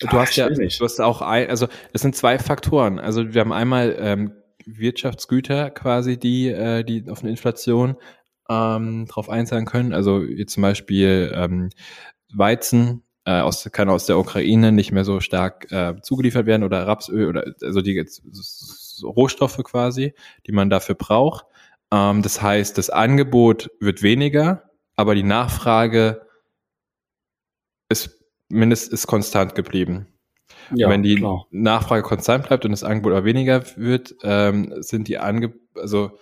Du 0.00 0.12
hast 0.12 0.34
ja, 0.36 0.48
du 0.48 0.84
hast 0.84 0.98
auch 0.98 1.20
ein, 1.20 1.50
also 1.50 1.68
es 1.92 2.00
sind 2.00 2.16
zwei 2.16 2.38
Faktoren. 2.38 2.98
Also 2.98 3.34
wir 3.34 3.40
haben 3.42 3.52
einmal 3.52 3.96
ähm, 3.98 4.32
Wirtschaftsgüter 4.64 5.70
quasi, 5.70 6.18
die, 6.18 6.48
äh, 6.48 6.84
die 6.84 7.04
auf 7.10 7.20
eine 7.20 7.30
Inflation 7.30 7.96
ähm, 8.48 9.06
drauf 9.06 9.28
einzahlen 9.28 9.66
können. 9.66 9.92
Also 9.92 10.22
jetzt 10.22 10.54
zum 10.54 10.62
Beispiel 10.62 11.32
ähm, 11.34 11.68
Weizen 12.32 13.02
äh, 13.26 13.40
aus, 13.40 13.68
kann 13.72 13.90
aus 13.90 14.06
der 14.06 14.18
Ukraine 14.18 14.72
nicht 14.72 14.92
mehr 14.92 15.04
so 15.04 15.20
stark 15.20 15.70
äh, 15.70 15.94
zugeliefert 16.00 16.46
werden 16.46 16.62
oder 16.64 16.86
Rapsöl 16.86 17.28
oder 17.28 17.44
also 17.62 17.82
die 17.82 17.92
jetzt 17.92 18.22
so 18.32 19.10
Rohstoffe 19.10 19.62
quasi, 19.62 20.14
die 20.46 20.52
man 20.52 20.70
dafür 20.70 20.94
braucht. 20.94 21.44
Ähm, 21.92 22.22
das 22.22 22.40
heißt, 22.40 22.78
das 22.78 22.90
Angebot 22.90 23.70
wird 23.80 24.02
weniger, 24.02 24.70
aber 24.96 25.14
die 25.14 25.22
Nachfrage 25.22 26.22
ist 27.88 28.20
mindestens 28.48 28.92
ist 28.92 29.06
konstant 29.06 29.54
geblieben. 29.54 30.06
Ja, 30.74 30.88
wenn 30.88 31.02
die 31.02 31.16
klar. 31.16 31.46
Nachfrage 31.50 32.02
konstant 32.02 32.46
bleibt 32.46 32.64
und 32.64 32.70
das 32.72 32.84
Angebot 32.84 33.12
aber 33.12 33.24
weniger 33.24 33.64
wird, 33.76 34.14
ähm, 34.22 34.74
sind 34.82 35.08
die 35.08 35.18
Ange 35.18 35.52
also 35.74 36.18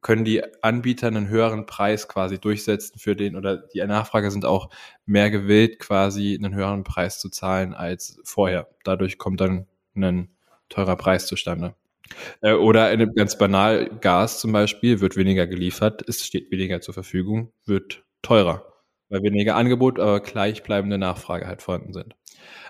können 0.00 0.24
die 0.24 0.42
Anbieter 0.62 1.06
einen 1.06 1.28
höheren 1.28 1.64
Preis 1.64 2.08
quasi 2.08 2.38
durchsetzen 2.38 2.98
für 2.98 3.14
den 3.14 3.36
oder 3.36 3.56
die 3.56 3.84
Nachfrage 3.84 4.30
sind 4.32 4.44
auch 4.44 4.68
mehr 5.06 5.30
gewillt, 5.30 5.78
quasi 5.78 6.36
einen 6.36 6.54
höheren 6.54 6.82
Preis 6.82 7.20
zu 7.20 7.28
zahlen 7.28 7.72
als 7.72 8.20
vorher. 8.24 8.68
Dadurch 8.82 9.16
kommt 9.16 9.40
dann 9.40 9.66
ein 9.94 10.28
teurer 10.68 10.96
Preis 10.96 11.26
zustande. 11.26 11.74
Äh, 12.40 12.52
oder 12.52 12.96
ganz 13.08 13.38
banal, 13.38 13.90
Gas 14.00 14.40
zum 14.40 14.52
Beispiel 14.52 15.00
wird 15.00 15.16
weniger 15.16 15.46
geliefert, 15.46 16.02
es 16.08 16.24
steht 16.26 16.50
weniger 16.50 16.80
zur 16.80 16.94
Verfügung, 16.94 17.52
wird 17.64 18.04
teurer 18.22 18.72
weil 19.12 19.22
weniger 19.22 19.56
Angebot, 19.56 20.00
aber 20.00 20.20
gleichbleibende 20.20 20.96
Nachfrage 20.96 21.46
halt 21.46 21.60
vorhanden 21.60 21.92
sind. 21.92 22.14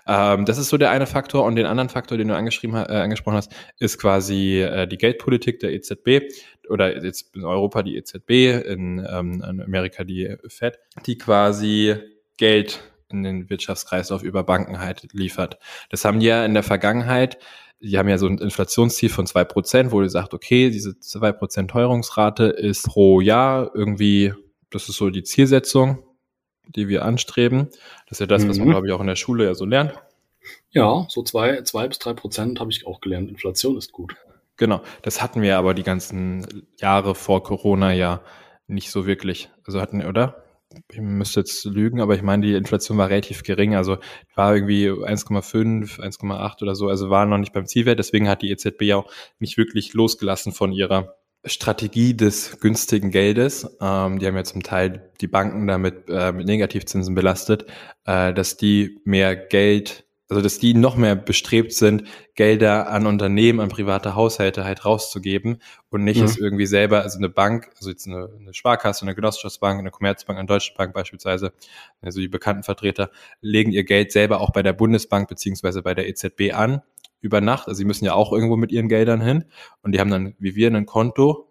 Ähm, 0.05 0.43
das 0.43 0.57
ist 0.57 0.67
so 0.67 0.77
der 0.77 0.91
eine 0.91 1.07
Faktor. 1.07 1.45
Und 1.45 1.55
den 1.55 1.65
anderen 1.65 1.87
Faktor, 1.87 2.17
den 2.17 2.27
du 2.27 2.35
angeschrieben, 2.35 2.75
äh, 2.75 2.97
angesprochen 2.97 3.37
hast, 3.37 3.55
ist 3.79 3.97
quasi 3.97 4.61
äh, 4.61 4.85
die 4.85 4.97
Geldpolitik 4.97 5.61
der 5.61 5.71
EZB 5.71 6.21
oder 6.69 7.01
jetzt 7.01 7.33
in 7.33 7.45
Europa 7.45 7.81
die 7.81 7.95
EZB, 7.95 8.65
in, 8.67 9.07
ähm, 9.09 9.41
in 9.41 9.61
Amerika 9.61 10.03
die 10.03 10.35
Fed, 10.47 10.79
die 11.05 11.17
quasi 11.17 11.95
Geld 12.35 12.83
in 13.09 13.23
den 13.23 13.49
Wirtschaftskreislauf 13.49 14.21
über 14.21 14.43
Banken 14.43 14.79
halt 14.79 15.13
liefert. 15.13 15.59
Das 15.89 16.03
haben 16.03 16.19
die 16.19 16.25
ja 16.25 16.43
in 16.43 16.53
der 16.53 16.63
Vergangenheit 16.63 17.37
die 17.83 17.97
haben 17.97 18.09
ja 18.09 18.17
so 18.17 18.27
ein 18.27 18.37
Inflationsziel 18.37 19.09
von 19.09 19.27
zwei 19.27 19.43
Prozent, 19.43 19.91
wo 19.91 20.01
ihr 20.01 20.09
sagt, 20.09 20.33
okay, 20.33 20.69
diese 20.69 20.99
zwei 20.99 21.31
Prozent 21.31 21.69
Teuerungsrate 21.69 22.45
ist 22.45 22.85
pro 22.85 23.21
Jahr 23.21 23.71
irgendwie, 23.75 24.33
das 24.71 24.89
ist 24.89 24.97
so 24.97 25.09
die 25.09 25.23
Zielsetzung 25.23 26.03
die 26.67 26.87
wir 26.87 27.05
anstreben. 27.05 27.67
Das 28.07 28.13
ist 28.13 28.19
ja 28.19 28.25
das, 28.25 28.47
was 28.47 28.57
man, 28.57 28.67
mhm. 28.67 28.71
glaube 28.71 28.87
ich, 28.87 28.93
auch 28.93 29.01
in 29.01 29.07
der 29.07 29.15
Schule 29.15 29.45
ja 29.45 29.53
so 29.53 29.65
lernt. 29.65 29.93
Ja, 30.71 31.05
so 31.09 31.23
zwei, 31.23 31.61
zwei 31.61 31.87
bis 31.87 31.99
drei 31.99 32.13
Prozent 32.13 32.59
habe 32.59 32.71
ich 32.71 32.87
auch 32.87 33.01
gelernt. 33.01 33.29
Inflation 33.29 33.77
ist 33.77 33.91
gut. 33.91 34.15
Genau, 34.57 34.81
das 35.01 35.21
hatten 35.21 35.41
wir 35.41 35.57
aber 35.57 35.73
die 35.73 35.83
ganzen 35.83 36.65
Jahre 36.77 37.15
vor 37.15 37.43
Corona 37.43 37.93
ja 37.93 38.21
nicht 38.67 38.91
so 38.91 39.05
wirklich. 39.05 39.49
Also 39.65 39.81
hatten, 39.81 40.03
oder? 40.05 40.42
Ich 40.91 40.99
müsste 40.99 41.41
jetzt 41.41 41.65
lügen, 41.65 42.01
aber 42.01 42.15
ich 42.15 42.21
meine, 42.21 42.45
die 42.45 42.53
Inflation 42.53 42.97
war 42.97 43.09
relativ 43.09 43.43
gering. 43.43 43.75
Also 43.75 43.97
war 44.35 44.55
irgendwie 44.55 44.89
1,5, 44.89 45.99
1,8 45.99 46.61
oder 46.61 46.75
so. 46.75 46.87
Also 46.89 47.09
war 47.09 47.25
noch 47.25 47.37
nicht 47.37 47.53
beim 47.53 47.65
Zielwert. 47.65 47.99
Deswegen 47.99 48.27
hat 48.27 48.41
die 48.41 48.51
EZB 48.51 48.81
ja 48.83 48.97
auch 48.97 49.11
nicht 49.39 49.57
wirklich 49.57 49.93
losgelassen 49.93 50.51
von 50.51 50.71
ihrer 50.71 51.15
Strategie 51.45 52.15
des 52.15 52.59
günstigen 52.59 53.11
Geldes, 53.11 53.77
ähm, 53.81 54.19
die 54.19 54.27
haben 54.27 54.35
ja 54.35 54.43
zum 54.43 54.63
Teil 54.63 55.11
die 55.19 55.27
Banken 55.27 55.67
damit 55.67 56.05
äh, 56.07 56.31
mit 56.31 56.47
Negativzinsen 56.47 57.15
belastet, 57.15 57.65
äh, 58.05 58.33
dass 58.33 58.55
die 58.55 59.01
mehr 59.03 59.35
Geld, 59.35 60.05
Also 60.33 60.41
dass 60.41 60.57
die 60.57 60.73
noch 60.73 60.95
mehr 60.95 61.15
bestrebt 61.15 61.73
sind, 61.73 62.05
Gelder 62.33 62.89
an 62.89 63.05
Unternehmen, 63.05 63.59
an 63.59 63.69
private 63.69 64.15
Haushalte 64.15 64.63
halt 64.63 64.83
rauszugeben 64.83 65.61
und 65.91 66.03
nicht 66.03 66.17
mhm. 66.17 66.25
es 66.25 66.37
irgendwie 66.37 66.65
selber, 66.65 67.03
also 67.03 67.19
eine 67.19 67.29
Bank, 67.29 67.69
also 67.77 67.91
jetzt 67.91 68.07
eine, 68.07 68.29
eine 68.39 68.51
Sparkasse, 68.51 69.03
eine 69.03 69.13
Genossenschaftsbank, 69.13 69.77
eine 69.77 69.91
Commerzbank, 69.91 70.39
eine 70.39 70.47
Deutsche 70.47 70.73
Bank 70.75 70.95
beispielsweise, 70.95 71.53
also 72.01 72.19
die 72.19 72.27
bekannten 72.27 72.63
Vertreter, 72.63 73.11
legen 73.41 73.71
ihr 73.71 73.83
Geld 73.83 74.11
selber 74.11 74.41
auch 74.41 74.49
bei 74.49 74.63
der 74.63 74.73
Bundesbank 74.73 75.29
beziehungsweise 75.29 75.83
bei 75.83 75.93
der 75.93 76.09
EZB 76.09 76.51
an 76.55 76.81
über 77.21 77.39
Nacht. 77.39 77.67
Also 77.67 77.77
sie 77.77 77.85
müssen 77.85 78.05
ja 78.05 78.15
auch 78.15 78.33
irgendwo 78.33 78.55
mit 78.55 78.71
ihren 78.71 78.89
Geldern 78.89 79.21
hin 79.21 79.45
und 79.83 79.91
die 79.91 79.99
haben 79.99 80.09
dann, 80.09 80.33
wie 80.39 80.55
wir, 80.55 80.73
ein 80.73 80.87
Konto 80.87 81.47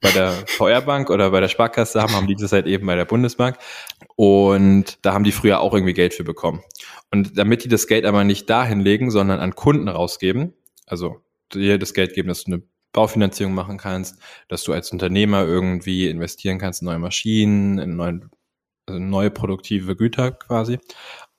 bei 0.00 0.10
der 0.10 0.32
VR-Bank 0.46 1.10
oder 1.10 1.30
bei 1.30 1.40
der 1.40 1.48
Sparkasse 1.48 2.00
haben, 2.00 2.12
haben 2.12 2.26
die 2.26 2.36
das 2.36 2.52
halt 2.52 2.66
eben 2.66 2.86
bei 2.86 2.94
der 2.94 3.04
Bundesbank. 3.04 3.58
Und 4.16 4.98
da 5.02 5.12
haben 5.12 5.24
die 5.24 5.32
früher 5.32 5.60
auch 5.60 5.74
irgendwie 5.74 5.94
Geld 5.94 6.14
für 6.14 6.24
bekommen. 6.24 6.62
Und 7.10 7.36
damit 7.36 7.64
die 7.64 7.68
das 7.68 7.86
Geld 7.86 8.04
aber 8.04 8.24
nicht 8.24 8.48
dahin 8.48 8.80
legen, 8.80 9.10
sondern 9.10 9.40
an 9.40 9.54
Kunden 9.54 9.88
rausgeben, 9.88 10.54
also 10.86 11.22
dir 11.52 11.78
das 11.78 11.94
Geld 11.94 12.14
geben, 12.14 12.28
dass 12.28 12.44
du 12.44 12.52
eine 12.52 12.62
Baufinanzierung 12.92 13.54
machen 13.54 13.78
kannst, 13.78 14.20
dass 14.48 14.62
du 14.64 14.72
als 14.72 14.92
Unternehmer 14.92 15.44
irgendwie 15.44 16.08
investieren 16.08 16.58
kannst 16.58 16.82
in 16.82 16.86
neue 16.86 16.98
Maschinen, 16.98 17.78
in 17.78 17.96
neue, 17.96 18.20
also 18.86 19.00
neue 19.00 19.30
produktive 19.30 19.96
Güter 19.96 20.32
quasi, 20.32 20.74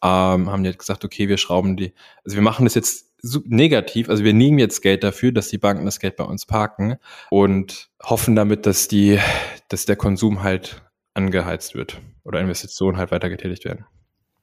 ähm, 0.03 0.49
haben 0.49 0.63
die 0.63 0.69
halt 0.69 0.79
gesagt, 0.79 1.05
okay, 1.05 1.27
wir 1.27 1.37
schrauben 1.37 1.77
die, 1.77 1.93
also 2.23 2.35
wir 2.35 2.43
machen 2.43 2.65
das 2.65 2.75
jetzt 2.75 3.08
negativ. 3.45 4.09
Also 4.09 4.23
wir 4.23 4.33
nehmen 4.33 4.59
jetzt 4.59 4.81
Geld 4.81 5.03
dafür, 5.03 5.31
dass 5.31 5.49
die 5.49 5.57
Banken 5.57 5.85
das 5.85 5.99
Geld 5.99 6.15
bei 6.15 6.23
uns 6.23 6.45
parken 6.45 6.97
und 7.29 7.89
hoffen 8.01 8.35
damit, 8.35 8.65
dass 8.65 8.87
die, 8.87 9.19
dass 9.67 9.85
der 9.85 9.95
Konsum 9.95 10.43
halt 10.43 10.81
angeheizt 11.13 11.75
wird 11.75 11.99
oder 12.23 12.39
Investitionen 12.39 12.97
halt 12.97 13.11
weiter 13.11 13.29
getätigt 13.29 13.65
werden. 13.65 13.85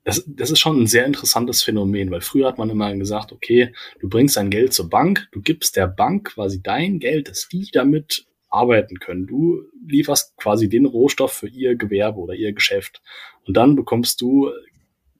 Das, 0.04 0.24
das 0.26 0.50
ist 0.50 0.60
schon 0.60 0.80
ein 0.80 0.86
sehr 0.86 1.04
interessantes 1.04 1.64
Phänomen, 1.64 2.10
weil 2.12 2.20
früher 2.20 2.46
hat 2.46 2.58
man 2.58 2.70
immer 2.70 2.94
gesagt, 2.94 3.32
okay, 3.32 3.74
du 3.98 4.08
bringst 4.08 4.36
dein 4.36 4.50
Geld 4.50 4.72
zur 4.72 4.88
Bank, 4.88 5.26
du 5.32 5.40
gibst 5.40 5.74
der 5.74 5.88
Bank 5.88 6.34
quasi 6.34 6.62
dein 6.62 7.00
Geld, 7.00 7.28
dass 7.28 7.48
die 7.48 7.68
damit 7.72 8.26
arbeiten 8.48 9.00
können. 9.00 9.26
Du 9.26 9.62
lieferst 9.84 10.36
quasi 10.36 10.68
den 10.68 10.86
Rohstoff 10.86 11.32
für 11.32 11.48
ihr 11.48 11.74
Gewerbe 11.74 12.20
oder 12.20 12.34
ihr 12.34 12.52
Geschäft. 12.52 13.02
Und 13.46 13.56
dann 13.56 13.74
bekommst 13.74 14.20
du 14.20 14.50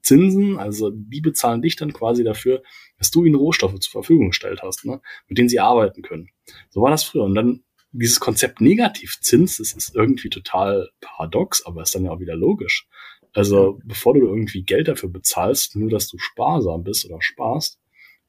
Zinsen, 0.01 0.57
also 0.57 0.89
die 0.89 1.19
bezahlen 1.19 1.61
dich 1.61 1.75
dann 1.75 1.91
quasi 1.91 2.23
dafür, 2.23 2.63
dass 2.97 3.11
du 3.11 3.25
ihnen 3.25 3.35
Rohstoffe 3.35 3.79
zur 3.79 3.91
Verfügung 3.91 4.29
gestellt 4.29 4.61
hast, 4.63 4.85
ne, 4.85 5.01
mit 5.27 5.37
denen 5.37 5.49
sie 5.49 5.59
arbeiten 5.59 6.01
können. 6.01 6.29
So 6.69 6.81
war 6.81 6.91
das 6.91 7.03
früher. 7.03 7.23
Und 7.23 7.35
dann 7.35 7.63
dieses 7.91 8.19
Konzept 8.19 8.61
Negativzins, 8.61 9.57
das 9.57 9.73
ist 9.73 9.95
irgendwie 9.95 10.29
total 10.29 10.89
paradox, 11.01 11.65
aber 11.65 11.81
ist 11.81 11.95
dann 11.95 12.05
ja 12.05 12.11
auch 12.11 12.19
wieder 12.19 12.35
logisch. 12.35 12.87
Also 13.33 13.79
bevor 13.83 14.13
du 14.13 14.21
irgendwie 14.21 14.63
Geld 14.63 14.87
dafür 14.87 15.09
bezahlst, 15.09 15.75
nur 15.75 15.89
dass 15.89 16.07
du 16.07 16.17
sparsam 16.17 16.83
bist 16.83 17.05
oder 17.05 17.21
sparst, 17.21 17.79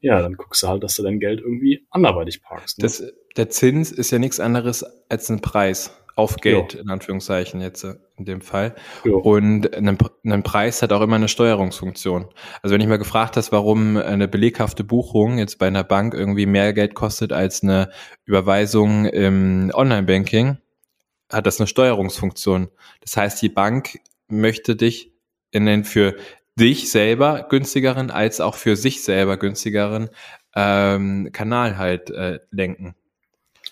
ja, 0.00 0.20
dann 0.20 0.34
guckst 0.34 0.62
du 0.62 0.68
halt, 0.68 0.82
dass 0.84 0.94
du 0.94 1.02
dein 1.02 1.18
Geld 1.18 1.40
irgendwie 1.40 1.86
anderweitig 1.90 2.42
parkst. 2.42 2.78
Ne? 2.78 2.82
Das, 2.82 3.02
der 3.36 3.50
Zins 3.50 3.90
ist 3.90 4.10
ja 4.10 4.18
nichts 4.18 4.38
anderes 4.38 4.84
als 5.08 5.28
ein 5.28 5.40
Preis 5.40 5.90
auf 6.18 6.36
Geld, 6.36 6.74
ja. 6.74 6.80
in 6.80 6.90
Anführungszeichen 6.90 7.60
jetzt 7.60 7.84
äh, 7.84 7.94
in 8.16 8.24
dem 8.24 8.40
Fall. 8.40 8.74
Ja. 9.04 9.12
Und 9.12 9.72
ein, 9.72 9.96
ein, 10.24 10.42
Preis 10.42 10.82
hat 10.82 10.92
auch 10.92 11.00
immer 11.00 11.14
eine 11.14 11.28
Steuerungsfunktion. 11.28 12.26
Also 12.60 12.74
wenn 12.74 12.80
ich 12.80 12.88
mal 12.88 12.98
gefragt 12.98 13.36
hast, 13.36 13.52
warum 13.52 13.96
eine 13.96 14.26
beleghafte 14.26 14.82
Buchung 14.82 15.38
jetzt 15.38 15.60
bei 15.60 15.68
einer 15.68 15.84
Bank 15.84 16.14
irgendwie 16.14 16.46
mehr 16.46 16.72
Geld 16.72 16.94
kostet 16.94 17.32
als 17.32 17.62
eine 17.62 17.90
Überweisung 18.24 19.04
im 19.04 19.70
Online-Banking, 19.72 20.58
hat 21.30 21.46
das 21.46 21.60
eine 21.60 21.68
Steuerungsfunktion. 21.68 22.68
Das 23.00 23.16
heißt, 23.16 23.40
die 23.40 23.48
Bank 23.48 24.00
möchte 24.26 24.74
dich 24.74 25.12
in 25.52 25.66
den 25.66 25.84
für 25.84 26.16
dich 26.56 26.90
selber 26.90 27.46
günstigeren 27.48 28.10
als 28.10 28.40
auch 28.40 28.56
für 28.56 28.74
sich 28.74 29.04
selber 29.04 29.36
günstigeren 29.36 30.10
ähm, 30.56 31.30
Kanal 31.32 31.78
halt 31.78 32.10
äh, 32.10 32.40
lenken. 32.50 32.96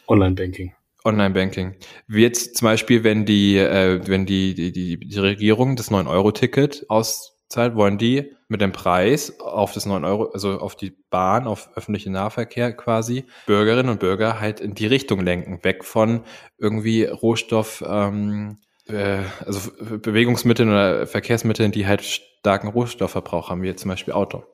Online-Banking. 0.06 0.75
Online-Banking. 1.06 1.76
Wie 2.06 2.22
jetzt 2.22 2.56
zum 2.56 2.66
Beispiel, 2.66 3.04
wenn 3.04 3.24
die, 3.24 3.56
äh, 3.56 4.00
wenn 4.06 4.26
die, 4.26 4.54
die, 4.54 4.72
die, 4.72 4.98
die 4.98 5.18
Regierung 5.18 5.76
das 5.76 5.90
9-Euro-Ticket 5.90 6.86
auszahlt, 6.88 7.76
wollen 7.76 7.96
die 7.96 8.32
mit 8.48 8.60
dem 8.60 8.72
Preis 8.72 9.40
auf 9.40 9.72
das 9.72 9.86
9 9.86 10.04
Euro, 10.04 10.30
also 10.32 10.58
auf 10.58 10.76
die 10.76 10.96
Bahn, 11.10 11.46
auf 11.46 11.70
öffentlichen 11.76 12.12
Nahverkehr 12.12 12.72
quasi, 12.72 13.24
Bürgerinnen 13.46 13.90
und 13.90 14.00
Bürger 14.00 14.40
halt 14.40 14.60
in 14.60 14.74
die 14.74 14.86
Richtung 14.86 15.20
lenken, 15.20 15.64
weg 15.64 15.84
von 15.84 16.22
irgendwie 16.58 17.04
Rohstoff, 17.04 17.82
ähm, 17.86 18.58
äh, 18.88 19.18
also 19.44 19.70
Bewegungsmitteln 19.98 20.68
oder 20.68 21.06
Verkehrsmitteln, 21.06 21.72
die 21.72 21.86
halt 21.86 22.02
starken 22.02 22.68
Rohstoffverbrauch 22.68 23.50
haben, 23.50 23.62
wie 23.62 23.68
jetzt 23.68 23.82
zum 23.82 23.90
Beispiel 23.90 24.14
Auto. 24.14 24.44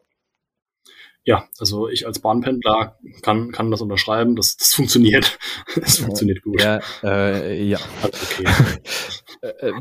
Ja, 1.24 1.48
also 1.60 1.88
ich 1.88 2.04
als 2.04 2.18
Bahnpendler 2.18 2.98
kann, 3.22 3.52
kann 3.52 3.70
das 3.70 3.80
unterschreiben, 3.80 4.34
das, 4.34 4.56
das 4.56 4.74
funktioniert. 4.74 5.38
Das 5.76 5.98
funktioniert 5.98 6.42
gut. 6.42 6.60
Ja, 6.60 6.80
äh, 7.02 7.62
ja. 7.64 7.78
Okay. 8.02 8.44
Äh, 9.42 9.70
äh, 9.70 9.72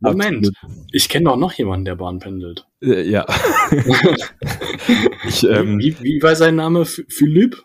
Moment, 0.00 0.50
ich 0.90 1.08
kenne 1.08 1.26
doch 1.26 1.36
noch 1.36 1.52
jemanden, 1.52 1.84
der 1.84 1.94
Bahn 1.94 2.18
pendelt. 2.18 2.66
Äh, 2.82 3.02
ja. 3.02 3.24
ich, 5.28 5.44
ähm, 5.44 5.78
wie, 5.78 5.96
wie 6.02 6.20
war 6.20 6.34
sein 6.34 6.56
Name? 6.56 6.84
Philipp? 6.84 7.64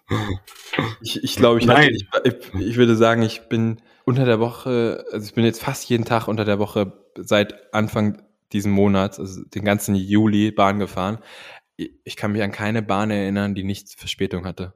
Ich, 1.02 1.24
ich 1.24 1.38
glaube, 1.38 1.58
ich, 1.58 1.66
Nein. 1.66 1.90
ich, 1.96 2.06
ich, 2.24 2.68
ich 2.68 2.78
würde 2.78 2.96
sagen, 2.96 3.24
ich 3.24 3.50
bin 3.50 3.82
unter 4.06 4.26
der 4.26 4.40
Woche, 4.40 5.04
also 5.12 5.26
ich 5.26 5.34
bin 5.34 5.44
jetzt 5.44 5.64
fast 5.64 5.90
jeden 5.90 6.06
Tag 6.06 6.28
unter 6.28 6.46
der 6.46 6.60
Woche 6.60 6.94
seit 7.16 7.74
Anfang 7.74 8.22
diesen 8.52 8.72
Monats, 8.72 9.20
also 9.20 9.42
den 9.46 9.66
ganzen 9.66 9.96
Juli 9.96 10.52
Bahn 10.52 10.78
gefahren 10.78 11.18
ich 11.78 12.16
kann 12.16 12.32
mich 12.32 12.44
an 12.44 12.52
keine 12.52 12.82
Bahn 12.82 13.12
erinnern, 13.12 13.56
die 13.56 13.64
nicht 13.64 14.00
Verspätung 14.00 14.46
hatte. 14.46 14.74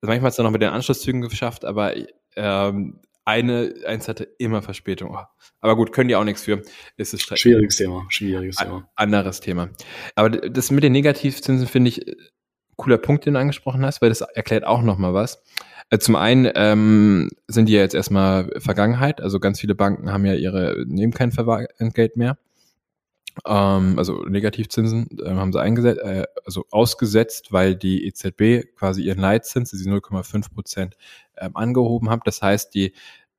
Also 0.00 0.10
manchmal 0.10 0.26
hat 0.26 0.32
es 0.32 0.38
noch 0.38 0.50
mit 0.50 0.62
den 0.62 0.70
Anschlusszügen 0.70 1.20
geschafft, 1.22 1.64
aber 1.64 1.94
ähm, 2.36 3.00
eine, 3.24 3.74
eins 3.86 4.08
hatte 4.08 4.24
immer 4.38 4.62
Verspätung. 4.62 5.14
Oh. 5.14 5.24
Aber 5.60 5.76
gut, 5.76 5.92
können 5.92 6.08
die 6.08 6.16
auch 6.16 6.24
nichts 6.24 6.42
für. 6.42 6.62
Ist 6.96 7.14
es 7.14 7.22
schwieriges 7.22 7.76
Thema, 7.76 8.04
schwieriges 8.08 8.56
Thema. 8.56 8.88
Anderes 8.96 9.40
Thema. 9.40 9.70
Aber 10.16 10.30
das 10.30 10.70
mit 10.70 10.82
den 10.82 10.92
Negativzinsen 10.92 11.68
finde 11.68 11.90
ich 11.90 12.08
äh, 12.08 12.16
cooler 12.76 12.98
Punkt, 12.98 13.26
den 13.26 13.34
du 13.34 13.40
angesprochen 13.40 13.84
hast, 13.84 14.02
weil 14.02 14.08
das 14.08 14.22
erklärt 14.22 14.64
auch 14.64 14.82
nochmal 14.82 15.14
was. 15.14 15.42
Äh, 15.90 15.98
zum 15.98 16.16
einen 16.16 16.50
ähm, 16.54 17.30
sind 17.46 17.68
die 17.68 17.74
ja 17.74 17.80
jetzt 17.80 17.94
erstmal 17.94 18.50
Vergangenheit, 18.58 19.20
also 19.20 19.38
ganz 19.38 19.60
viele 19.60 19.76
Banken 19.76 20.12
haben 20.12 20.26
ja 20.26 20.34
ihre, 20.34 20.84
nehmen 20.88 21.12
kein 21.12 21.32
Entgelt 21.78 22.16
mehr 22.16 22.38
ähm, 23.46 23.98
also 23.98 24.24
Negativzinsen 24.24 25.08
äh, 25.24 25.30
haben 25.30 25.52
sie 25.52 25.60
eingesetzt, 25.60 26.00
äh, 26.00 26.24
also 26.44 26.64
ausgesetzt, 26.70 27.52
weil 27.52 27.74
die 27.74 28.06
EZB 28.06 28.74
quasi 28.76 29.02
ihren 29.02 29.20
Leitzins, 29.20 29.70
die 29.70 29.76
0,5 29.78 30.52
Prozent 30.52 30.96
ähm, 31.36 31.56
angehoben 31.56 32.10
hat. 32.10 32.20
Das 32.24 32.42
heißt, 32.42 32.74
die 32.74 32.92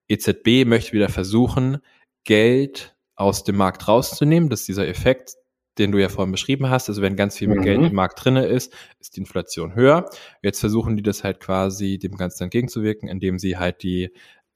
EZB 0.08 0.66
möchte 0.66 0.94
wieder 0.94 1.10
versuchen, 1.10 1.80
Geld 2.24 2.96
aus 3.16 3.44
dem 3.44 3.58
Markt 3.58 3.88
rauszunehmen. 3.88 4.50
Das 4.50 4.62
ist 4.62 4.70
dieser 4.70 4.88
Effekt, 4.88 5.36
den 5.78 5.92
du 5.92 6.00
ja 6.00 6.10
vorhin 6.10 6.32
beschrieben 6.32 6.70
hast. 6.70 6.90
Also 6.90 7.02
wenn 7.02 7.16
ganz 7.16 7.38
viel 7.38 7.48
mehr 7.48 7.60
mhm. 7.60 7.64
Geld 7.64 7.82
im 7.84 7.96
Markt 7.96 8.24
drinne 8.24 8.46
ist, 8.46 8.74
ist 9.00 9.16
die 9.16 9.22
Inflation 9.22 9.76
höher. 9.76 10.10
Jetzt 10.42 10.60
versuchen 10.60 10.98
die 10.98 11.04
das 11.04 11.24
halt 11.24 11.40
quasi 11.40 11.98
dem 11.98 12.16
Ganzen 12.16 12.44
entgegenzuwirken, 12.44 13.10
indem 13.10 13.40
sie 13.40 13.58
halt 13.58 13.84
die 13.84 14.12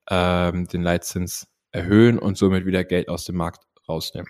ähm, 0.10 0.68
den 0.68 0.82
Leitzins 0.82 1.48
erhöhen 1.72 2.18
und 2.18 2.38
somit 2.38 2.66
wieder 2.66 2.84
Geld 2.84 3.10
aus 3.10 3.26
dem 3.26 3.36
Markt 3.36 3.64
rausnehmen. 3.88 4.30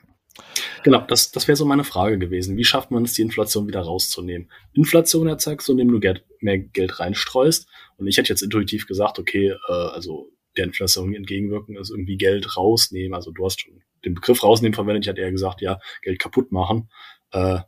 Genau, 0.83 1.01
das, 1.01 1.31
das 1.31 1.47
wäre 1.47 1.55
so 1.55 1.65
meine 1.65 1.83
Frage 1.83 2.17
gewesen. 2.17 2.57
Wie 2.57 2.63
schafft 2.63 2.91
man 2.91 3.03
es, 3.03 3.13
die 3.13 3.21
Inflation 3.21 3.67
wieder 3.67 3.81
rauszunehmen? 3.81 4.49
Inflation 4.73 5.27
erzeugst 5.27 5.67
du, 5.67 5.73
indem 5.73 5.91
du 5.91 5.99
Geld, 5.99 6.23
mehr 6.39 6.59
Geld 6.59 6.99
reinstreust. 6.99 7.67
Und 7.97 8.07
ich 8.07 8.17
hätte 8.17 8.29
jetzt 8.29 8.41
intuitiv 8.41 8.87
gesagt, 8.87 9.19
okay, 9.19 9.53
äh, 9.67 9.71
also 9.71 10.31
der 10.55 10.65
Inflation 10.65 11.13
entgegenwirken 11.13 11.75
ist 11.77 11.89
irgendwie 11.89 12.17
Geld 12.17 12.57
rausnehmen. 12.57 13.13
Also 13.13 13.31
du 13.31 13.45
hast 13.45 13.61
schon 13.61 13.81
den 14.05 14.15
Begriff 14.15 14.43
rausnehmen 14.43 14.73
verwendet. 14.73 15.05
Ich 15.05 15.09
hatte 15.09 15.21
eher 15.21 15.31
gesagt, 15.31 15.61
ja, 15.61 15.79
Geld 16.01 16.19
kaputt 16.19 16.51
machen. 16.51 16.89
Äh, 17.31 17.59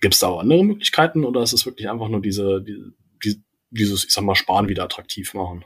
Gibt 0.00 0.14
es 0.14 0.20
da 0.20 0.28
auch 0.28 0.40
andere 0.40 0.64
Möglichkeiten 0.64 1.24
oder 1.24 1.42
ist 1.42 1.52
es 1.52 1.66
wirklich 1.66 1.88
einfach 1.88 2.08
nur 2.08 2.22
diese, 2.22 2.62
die, 2.62 3.42
dieses, 3.70 4.04
ich 4.04 4.12
sag 4.12 4.24
mal, 4.24 4.34
Sparen 4.34 4.68
wieder 4.68 4.84
attraktiv 4.84 5.34
machen? 5.34 5.64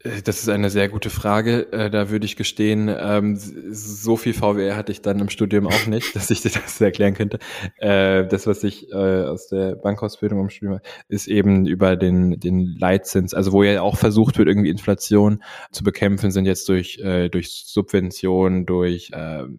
Äh, 0.00 0.22
das 0.22 0.40
ist 0.40 0.48
eine 0.48 0.70
sehr 0.70 0.88
gute 0.88 1.10
Frage. 1.10 1.72
Äh, 1.72 1.90
da 1.90 2.10
würde 2.10 2.26
ich 2.26 2.36
gestehen, 2.36 2.88
ähm, 2.88 3.36
so 3.36 4.16
viel 4.16 4.34
VWR 4.34 4.76
hatte 4.76 4.92
ich 4.92 5.02
dann 5.02 5.18
im 5.20 5.28
Studium 5.28 5.66
auch 5.66 5.86
nicht, 5.86 6.14
dass 6.16 6.30
ich 6.30 6.40
dir 6.40 6.50
das 6.50 6.80
erklären 6.80 7.14
könnte. 7.14 7.38
Äh, 7.76 8.26
das, 8.26 8.46
was 8.46 8.64
ich 8.64 8.92
aus 8.94 9.48
der 9.48 9.76
Bankausbildung 9.76 10.40
im 10.40 10.50
Studium 10.50 10.80
ist 11.08 11.26
eben 11.26 11.66
über 11.66 11.96
den, 11.96 12.40
den 12.40 12.76
Leitzins, 12.78 13.34
also 13.34 13.52
wo 13.52 13.62
ja 13.62 13.82
auch 13.82 13.96
versucht 13.96 14.38
wird, 14.38 14.48
irgendwie 14.48 14.70
Inflation 14.70 15.42
zu 15.70 15.84
bekämpfen, 15.84 16.30
sind 16.30 16.46
jetzt 16.46 16.68
durch, 16.68 17.00
durch 17.30 17.50
Subventionen, 17.66 18.66
durch 18.66 19.10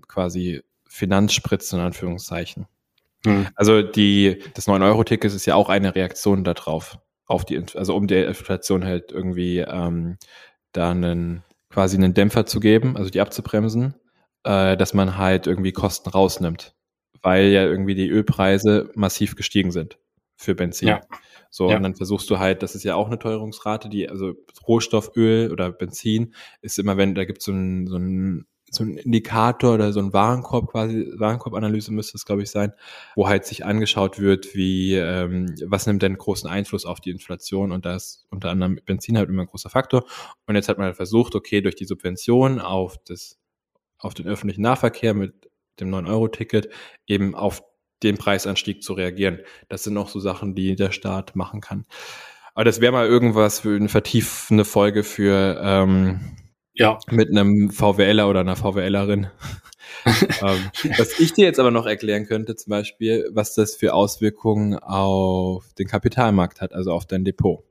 quasi 0.08 0.62
Finanzspritzen 0.88 1.80
in 1.80 1.86
Anführungszeichen. 1.86 2.66
Hm. 3.26 3.48
Also 3.56 3.82
die, 3.82 4.40
das 4.54 4.68
9-Euro-Ticket 4.68 5.34
ist 5.34 5.46
ja 5.46 5.56
auch 5.56 5.70
eine 5.70 5.96
Reaktion 5.96 6.44
darauf 6.44 6.98
auf 7.30 7.46
die, 7.46 7.64
also 7.76 7.96
um 7.96 8.08
der 8.08 8.28
Inflation 8.28 8.84
halt 8.84 9.14
irgendwie 9.14 9.60
ähm, 9.60 10.18
da 10.74 10.92
einen 10.92 11.44
quasi 11.70 11.96
einen 11.96 12.14
Dämpfer 12.14 12.46
zu 12.46 12.60
geben, 12.60 12.98
also 12.98 13.10
die 13.10 13.22
abzubremsen, 13.22 13.96
äh, 14.44 14.76
dass 14.76 14.94
man 14.94 15.18
halt 15.18 15.48
irgendwie 15.48 15.72
Kosten 15.72 16.10
rausnimmt 16.10 16.76
weil 17.22 17.48
ja 17.48 17.64
irgendwie 17.64 17.96
die 17.96 18.10
Ölpreise 18.10 18.92
massiv 18.96 19.36
gestiegen 19.36 19.72
sind 19.72 19.98
für 20.36 20.56
Benzin. 20.56 20.90
Ja. 20.90 21.02
So, 21.50 21.70
ja. 21.70 21.78
und 21.78 21.84
dann 21.84 21.96
versuchst 21.96 22.30
du 22.30 22.40
halt, 22.40 22.62
das 22.62 22.76
ist 22.76 22.84
ja 22.84 22.96
auch 22.96 23.08
eine 23.08 23.20
Teuerungsrate, 23.20 23.90
die, 23.90 24.08
also 24.08 24.34
Rohstofföl 24.68 25.52
oder 25.52 25.72
Benzin 25.72 26.36
ist 26.62 26.78
immer, 26.78 26.96
wenn, 26.98 27.16
da 27.16 27.26
gibt 27.26 27.42
so 27.42 27.52
es 27.52 27.58
ein, 27.58 27.88
so 27.88 27.98
ein 27.98 28.46
so 28.72 28.84
ein 28.84 28.98
Indikator 28.98 29.76
oder 29.76 29.94
so 29.94 30.00
ein 30.00 30.14
Warenkorb 30.14 30.72
quasi, 30.72 31.12
Warenkorbanalyse 31.16 31.92
müsste 31.92 32.18
es, 32.18 32.26
glaube 32.26 32.44
ich, 32.44 32.52
sein, 32.52 32.74
wo 33.16 33.28
halt 33.28 33.46
sich 33.46 33.66
angeschaut 33.66 34.20
wird, 34.20 34.56
wie, 34.56 34.96
ähm, 34.96 35.56
was 35.66 35.88
nimmt 35.88 36.02
denn 36.02 36.18
großen 36.18 36.50
Einfluss 36.50 36.86
auf 36.86 37.00
die 37.00 37.12
Inflation 37.12 37.72
und 37.72 37.86
da 37.86 37.96
ist 37.96 38.26
unter 38.30 38.50
anderem 38.50 38.80
Benzin 38.86 39.18
halt 39.18 39.30
immer 39.30 39.44
ein 39.44 39.48
großer 39.48 39.70
Faktor. 39.70 40.06
Und 40.46 40.56
jetzt 40.56 40.70
hat 40.70 40.78
man 40.78 40.88
halt 40.88 40.96
versucht, 40.96 41.36
okay, 41.36 41.62
durch 41.62 41.76
die 41.76 41.86
Subvention 41.86 42.60
auf 42.60 42.98
das, 43.06 43.38
auf 43.98 44.14
den 44.14 44.28
öffentlichen 44.28 44.62
Nahverkehr 44.62 45.14
mit 45.14 45.50
dem 45.80 45.94
9-Euro-Ticket 45.94 46.70
eben 47.08 47.36
auf 47.36 47.64
den 48.04 48.18
Preisanstieg 48.18 48.84
zu 48.84 48.94
reagieren. 48.94 49.40
Das 49.68 49.84
sind 49.84 49.98
auch 49.98 50.10
so 50.10 50.20
Sachen, 50.20 50.56
die 50.56 50.76
der 50.76 50.92
Staat 50.92 51.36
machen 51.36 51.62
kann. 51.62 51.86
Aber 52.54 52.66
das 52.66 52.82
wäre 52.82 52.92
mal 52.92 53.08
irgendwas 53.08 53.62
für 53.62 53.76
eine 53.76 53.90
vertiefende 53.90 54.66
Folge 54.66 55.04
für 55.04 55.60
ähm, 55.62 56.20
ja. 56.80 56.98
mit 57.12 57.30
einem 57.30 57.70
VWLer 57.70 58.28
oder 58.30 58.40
einer 58.40 58.56
VWLerin. 58.56 59.28
ähm, 60.06 60.72
was 60.98 61.20
ich 61.20 61.34
dir 61.34 61.46
jetzt 61.46 61.60
aber 61.60 61.72
noch 61.72 61.86
erklären 61.86 62.26
könnte, 62.26 62.56
zum 62.56 62.72
Beispiel, 62.72 63.30
was 63.32 63.54
das 63.54 63.76
für 63.76 63.94
Auswirkungen 63.94 64.76
auf 64.76 65.66
den 65.78 65.88
Kapitalmarkt 65.88 66.62
hat, 66.62 66.74
also 66.74 66.92
auf 66.92 67.06
dein 67.06 67.26
Depot. 67.26 67.64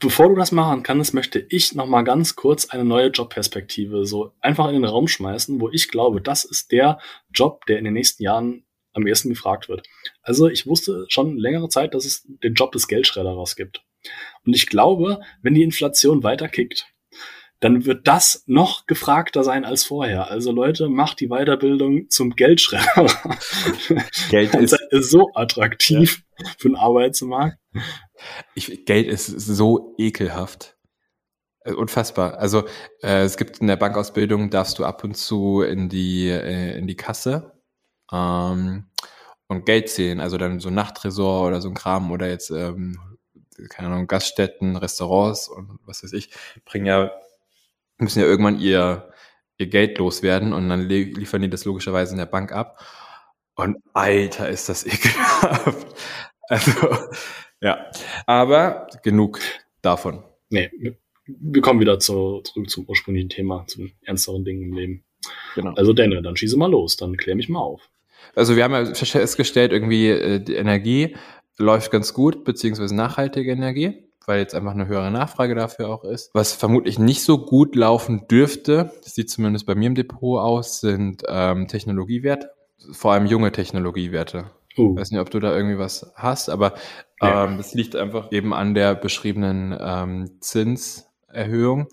Bevor 0.00 0.28
du 0.28 0.34
das 0.34 0.50
machen 0.50 0.82
kannst, 0.82 1.14
möchte 1.14 1.44
ich 1.48 1.74
noch 1.74 1.86
mal 1.86 2.02
ganz 2.02 2.34
kurz 2.34 2.70
eine 2.70 2.84
neue 2.84 3.08
Jobperspektive 3.08 4.04
so 4.04 4.32
einfach 4.40 4.68
in 4.68 4.74
den 4.74 4.84
Raum 4.84 5.06
schmeißen, 5.06 5.60
wo 5.60 5.70
ich 5.70 5.88
glaube, 5.88 6.20
das 6.20 6.44
ist 6.44 6.72
der 6.72 6.98
Job, 7.32 7.66
der 7.66 7.78
in 7.78 7.84
den 7.84 7.94
nächsten 7.94 8.22
Jahren 8.22 8.64
am 8.94 9.06
ersten 9.06 9.28
gefragt 9.28 9.68
wird. 9.68 9.86
Also 10.22 10.48
ich 10.48 10.66
wusste 10.66 11.06
schon 11.08 11.36
längere 11.36 11.68
Zeit, 11.68 11.94
dass 11.94 12.04
es 12.04 12.26
den 12.42 12.54
Job 12.54 12.72
des 12.72 12.88
Geldschredderers 12.88 13.54
gibt. 13.54 13.84
Und 14.44 14.54
ich 14.54 14.66
glaube, 14.66 15.20
wenn 15.42 15.54
die 15.54 15.62
Inflation 15.62 16.22
weiter 16.22 16.48
kickt, 16.48 16.86
dann 17.60 17.86
wird 17.86 18.06
das 18.06 18.42
noch 18.46 18.86
gefragter 18.86 19.42
sein 19.42 19.64
als 19.64 19.84
vorher. 19.84 20.30
Also 20.30 20.52
Leute, 20.52 20.88
macht 20.88 21.20
die 21.20 21.28
Weiterbildung 21.28 22.10
zum 22.10 22.30
Geldschredder. 22.36 23.06
Geld 24.30 24.54
ist, 24.54 24.76
so 24.90 25.30
attraktiv 25.34 26.22
ja. 26.38 26.50
für 26.58 26.68
den 26.68 26.76
Arbeitsmarkt. 26.76 27.58
Ich, 28.54 28.84
Geld 28.84 29.06
ist 29.06 29.26
so 29.26 29.94
ekelhaft. 29.98 30.76
Äh, 31.60 31.72
unfassbar. 31.72 32.38
Also 32.38 32.64
äh, 33.02 33.22
es 33.22 33.38
gibt 33.38 33.58
in 33.58 33.68
der 33.68 33.76
Bankausbildung, 33.76 34.50
darfst 34.50 34.78
du 34.78 34.84
ab 34.84 35.02
und 35.02 35.16
zu 35.16 35.62
in 35.62 35.88
die, 35.88 36.28
äh, 36.28 36.76
in 36.76 36.86
die 36.86 36.96
Kasse 36.96 37.60
ähm, 38.12 38.90
und 39.48 39.64
Geld 39.64 39.88
zählen. 39.88 40.20
Also 40.20 40.36
dann 40.36 40.60
so 40.60 40.68
Nachttresor 40.68 41.46
oder 41.46 41.62
so 41.62 41.68
ein 41.68 41.74
Kram 41.74 42.10
oder 42.12 42.28
jetzt, 42.28 42.50
ähm, 42.50 42.98
keine 43.70 43.88
Ahnung, 43.88 44.06
Gaststätten, 44.06 44.76
Restaurants 44.76 45.48
und 45.48 45.78
was 45.86 46.04
weiß 46.04 46.12
ich, 46.12 46.30
bringen 46.66 46.84
ja 46.84 47.10
müssen 47.98 48.20
ja 48.20 48.26
irgendwann 48.26 48.58
ihr, 48.58 49.10
ihr 49.58 49.66
Geld 49.66 49.98
loswerden 49.98 50.52
und 50.52 50.68
dann 50.68 50.88
liefern 50.88 51.42
die 51.42 51.50
das 51.50 51.64
logischerweise 51.64 52.12
in 52.12 52.18
der 52.18 52.26
Bank 52.26 52.52
ab. 52.52 52.78
Und 53.54 53.78
Alter, 53.94 54.48
ist 54.48 54.68
das 54.68 54.86
ekelhaft. 54.86 55.86
Also, 56.48 56.72
ja. 57.60 57.86
Aber 58.26 58.86
genug 59.02 59.40
davon. 59.82 60.22
Nee, 60.50 60.70
wir 61.26 61.62
kommen 61.62 61.80
wieder 61.80 61.98
zu, 61.98 62.42
zurück 62.42 62.70
zum 62.70 62.84
ursprünglichen 62.88 63.28
Thema, 63.28 63.66
zu 63.66 63.88
ernsteren 64.02 64.44
Dingen 64.44 64.62
im 64.62 64.72
Leben. 64.74 65.04
Genau. 65.54 65.72
Also 65.74 65.92
Denne, 65.92 66.22
dann 66.22 66.36
schieße 66.36 66.56
mal 66.56 66.70
los, 66.70 66.96
dann 66.96 67.16
klär 67.16 67.34
mich 67.34 67.48
mal 67.48 67.58
auf. 67.58 67.90
Also 68.34 68.56
wir 68.56 68.64
haben 68.64 68.72
ja 68.72 68.94
festgestellt, 68.94 69.72
irgendwie 69.72 70.08
äh, 70.08 70.40
die 70.40 70.54
Energie 70.54 71.16
läuft 71.58 71.90
ganz 71.90 72.12
gut, 72.12 72.44
beziehungsweise 72.44 72.94
nachhaltige 72.94 73.50
Energie 73.50 74.05
weil 74.26 74.40
jetzt 74.40 74.54
einfach 74.54 74.72
eine 74.72 74.86
höhere 74.86 75.10
Nachfrage 75.10 75.54
dafür 75.54 75.88
auch 75.88 76.04
ist. 76.04 76.30
Was 76.34 76.52
vermutlich 76.52 76.98
nicht 76.98 77.22
so 77.22 77.38
gut 77.38 77.74
laufen 77.76 78.26
dürfte, 78.28 78.92
das 79.02 79.14
sieht 79.14 79.30
zumindest 79.30 79.66
bei 79.66 79.74
mir 79.74 79.86
im 79.86 79.94
Depot 79.94 80.40
aus, 80.40 80.80
sind 80.80 81.22
ähm, 81.28 81.68
Technologiewerte, 81.68 82.50
vor 82.92 83.12
allem 83.12 83.26
junge 83.26 83.52
Technologiewerte. 83.52 84.50
Uh. 84.76 84.92
Ich 84.92 85.00
weiß 85.00 85.10
nicht, 85.12 85.20
ob 85.20 85.30
du 85.30 85.40
da 85.40 85.54
irgendwie 85.54 85.78
was 85.78 86.12
hast, 86.14 86.50
aber 86.50 86.74
ja. 87.22 87.44
ähm, 87.44 87.56
das 87.56 87.74
liegt 87.74 87.96
einfach 87.96 88.30
eben 88.32 88.52
an 88.52 88.74
der 88.74 88.94
beschriebenen 88.94 89.76
ähm, 89.80 90.40
Zinserhöhung, 90.40 91.88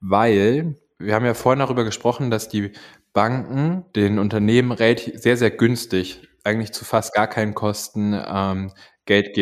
weil 0.00 0.76
wir 0.98 1.14
haben 1.14 1.24
ja 1.24 1.34
vorhin 1.34 1.60
darüber 1.60 1.84
gesprochen, 1.84 2.30
dass 2.30 2.48
die 2.48 2.72
Banken 3.12 3.84
den 3.94 4.18
Unternehmen 4.18 4.72
relativ 4.72 5.18
sehr, 5.20 5.36
sehr 5.36 5.50
günstig, 5.50 6.28
eigentlich 6.44 6.72
zu 6.72 6.84
fast 6.84 7.14
gar 7.14 7.26
keinen 7.26 7.54
Kosten 7.54 8.14
ähm, 8.14 8.72
Geld 9.06 9.34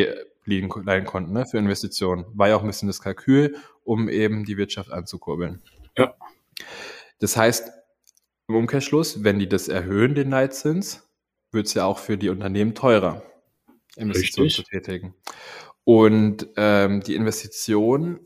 leihen 0.46 1.07
konnten 1.07 1.33
ne, 1.33 1.46
für 1.46 1.59
Investitionen. 1.59 2.24
War 2.35 2.48
ja 2.48 2.57
auch 2.57 2.62
ein 2.62 2.66
bisschen 2.66 2.88
das 2.88 3.00
Kalkül, 3.00 3.57
um 3.83 4.09
eben 4.09 4.44
die 4.44 4.57
Wirtschaft 4.57 4.90
anzukurbeln. 4.90 5.62
Ja. 5.96 6.14
Das 7.18 7.37
heißt, 7.37 7.70
im 8.48 8.57
Umkehrschluss, 8.57 9.24
wenn 9.24 9.38
die 9.38 9.48
das 9.48 9.68
erhöhen, 9.68 10.14
den 10.14 10.30
Leitzins, 10.30 11.09
wird 11.50 11.66
es 11.66 11.74
ja 11.74 11.85
auch 11.85 11.98
für 11.98 12.18
die 12.18 12.28
Unternehmen 12.28 12.74
teurer, 12.74 13.22
Investitionen 13.96 14.48
Richtig. 14.48 14.66
zu 14.66 14.70
tätigen. 14.70 15.14
Und 15.85 16.48
ähm, 16.57 17.00
die 17.02 17.14
Investition 17.14 18.20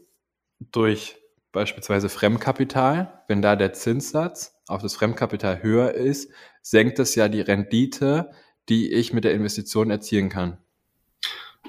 durch 0.60 1.16
beispielsweise 1.52 2.08
Fremdkapital, 2.08 3.22
wenn 3.28 3.42
da 3.42 3.56
der 3.56 3.72
Zinssatz 3.72 4.60
auf 4.66 4.82
das 4.82 4.94
Fremdkapital 4.94 5.62
höher 5.62 5.92
ist, 5.94 6.30
senkt 6.62 6.98
das 6.98 7.14
ja 7.14 7.28
die 7.28 7.40
Rendite, 7.40 8.30
die 8.68 8.92
ich 8.92 9.12
mit 9.12 9.24
der 9.24 9.34
Investition 9.34 9.90
erzielen 9.90 10.28
kann. 10.28 10.58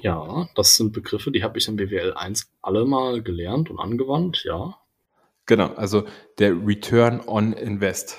Ja, 0.02 0.48
das 0.56 0.76
sind 0.76 0.94
Begriffe, 0.94 1.32
die 1.32 1.44
habe 1.44 1.58
ich 1.58 1.68
im 1.68 1.76
BWL 1.76 2.14
1 2.14 2.52
alle 2.62 2.86
mal 2.86 3.22
gelernt 3.22 3.70
und 3.70 3.80
angewandt, 3.80 4.44
ja. 4.46 4.78
Genau, 5.46 5.74
also 5.76 6.06
der 6.38 6.54
Return 6.66 7.22
on 7.26 7.54
Invest. 7.54 8.18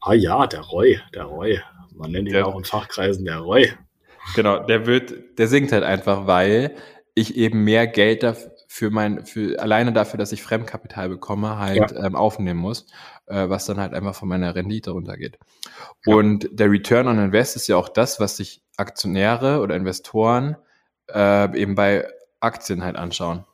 Ah 0.00 0.12
ja, 0.12 0.46
der 0.46 0.60
ROI, 0.60 1.00
der 1.14 1.24
ROI. 1.24 1.62
Man 1.94 2.12
nennt 2.12 2.28
ihn 2.28 2.34
der, 2.34 2.46
auch 2.46 2.56
in 2.56 2.64
Fachkreisen 2.64 3.24
der 3.24 3.38
ROI. 3.38 3.72
Genau, 4.34 4.58
der 4.64 4.86
wird, 4.86 5.38
der 5.38 5.48
sinkt 5.48 5.72
halt 5.72 5.84
einfach, 5.84 6.26
weil 6.26 6.76
ich 7.14 7.36
eben 7.36 7.64
mehr 7.64 7.86
Geld 7.86 8.22
dafür 8.22 8.90
mein, 8.90 9.24
für 9.24 9.58
alleine 9.58 9.92
dafür, 9.92 10.18
dass 10.18 10.32
ich 10.32 10.42
Fremdkapital 10.42 11.08
bekomme, 11.08 11.58
halt 11.58 11.92
ja. 11.92 12.04
ähm, 12.04 12.14
aufnehmen 12.14 12.60
muss, 12.60 12.86
äh, 13.26 13.48
was 13.48 13.64
dann 13.66 13.80
halt 13.80 13.94
einfach 13.94 14.14
von 14.14 14.28
meiner 14.28 14.54
Rendite 14.54 14.90
runtergeht. 14.90 15.38
Ja. 16.04 16.14
Und 16.14 16.48
der 16.52 16.70
Return 16.70 17.08
on 17.08 17.18
Invest 17.18 17.56
ist 17.56 17.68
ja 17.68 17.76
auch 17.76 17.88
das, 17.88 18.20
was 18.20 18.36
sich 18.36 18.62
Aktionäre 18.76 19.60
oder 19.60 19.74
Investoren 19.76 20.56
äh, 21.12 21.56
eben 21.58 21.74
bei 21.74 22.08
Aktien 22.40 22.84
halt 22.84 22.96
anschauen. 22.96 23.44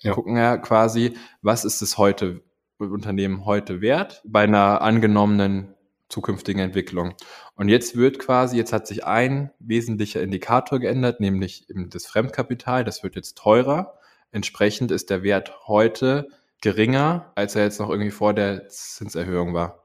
Ja. 0.00 0.14
Gucken 0.14 0.36
ja 0.36 0.56
quasi, 0.56 1.16
was 1.42 1.64
ist 1.64 1.82
es 1.82 1.98
heute, 1.98 2.42
Unternehmen 2.78 3.44
heute 3.44 3.80
wert 3.82 4.22
bei 4.24 4.44
einer 4.44 4.80
angenommenen 4.80 5.74
zukünftigen 6.08 6.62
Entwicklung. 6.62 7.14
Und 7.54 7.68
jetzt 7.68 7.96
wird 7.96 8.18
quasi, 8.18 8.56
jetzt 8.56 8.72
hat 8.72 8.86
sich 8.86 9.04
ein 9.04 9.50
wesentlicher 9.58 10.22
Indikator 10.22 10.78
geändert, 10.80 11.20
nämlich 11.20 11.68
eben 11.70 11.90
das 11.90 12.06
Fremdkapital. 12.06 12.84
Das 12.84 13.02
wird 13.02 13.16
jetzt 13.16 13.36
teurer. 13.36 13.98
Entsprechend 14.32 14.90
ist 14.90 15.10
der 15.10 15.22
Wert 15.22 15.66
heute 15.66 16.28
geringer, 16.60 17.32
als 17.34 17.54
er 17.56 17.64
jetzt 17.64 17.80
noch 17.80 17.90
irgendwie 17.90 18.10
vor 18.10 18.34
der 18.34 18.68
Zinserhöhung 18.68 19.54
war, 19.54 19.84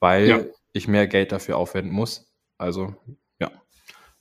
weil 0.00 0.28
ja. 0.28 0.40
ich 0.72 0.88
mehr 0.88 1.06
Geld 1.06 1.32
dafür 1.32 1.56
aufwenden 1.56 1.92
muss. 1.92 2.32
Also 2.58 2.94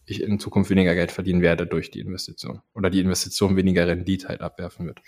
ich 0.06 0.22
in 0.22 0.39
Zukunft 0.39 0.70
weniger 0.70 0.94
Geld 0.96 1.12
verdienen 1.12 1.41
werde 1.41 1.65
durch 1.65 1.91
die 1.91 2.00
Investition 2.00 2.62
oder 2.74 2.89
die 2.89 3.00
Investition 3.00 3.56
weniger 3.56 3.88
Rendite 3.88 4.28
halt 4.28 4.41
abwerfen 4.41 4.86
wird. 4.86 5.02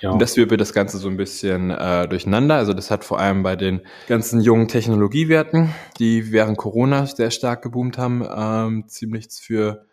Ja. 0.00 0.10
Und 0.10 0.20
das 0.20 0.36
wird 0.36 0.52
das 0.60 0.72
Ganze 0.72 0.98
so 0.98 1.08
ein 1.08 1.16
bisschen 1.16 1.70
äh, 1.70 2.06
durcheinander. 2.08 2.56
Also 2.56 2.74
das 2.74 2.90
hat 2.90 3.04
vor 3.04 3.18
allem 3.18 3.42
bei 3.42 3.56
den 3.56 3.80
ganzen 4.08 4.40
jungen 4.40 4.68
Technologiewerten, 4.68 5.70
die 5.98 6.32
während 6.32 6.58
Corona 6.58 7.06
sehr 7.06 7.30
stark 7.30 7.62
geboomt 7.62 7.98
haben, 7.98 8.26
ähm, 8.34 8.88
ziemlich 8.88 9.28
für 9.30 9.86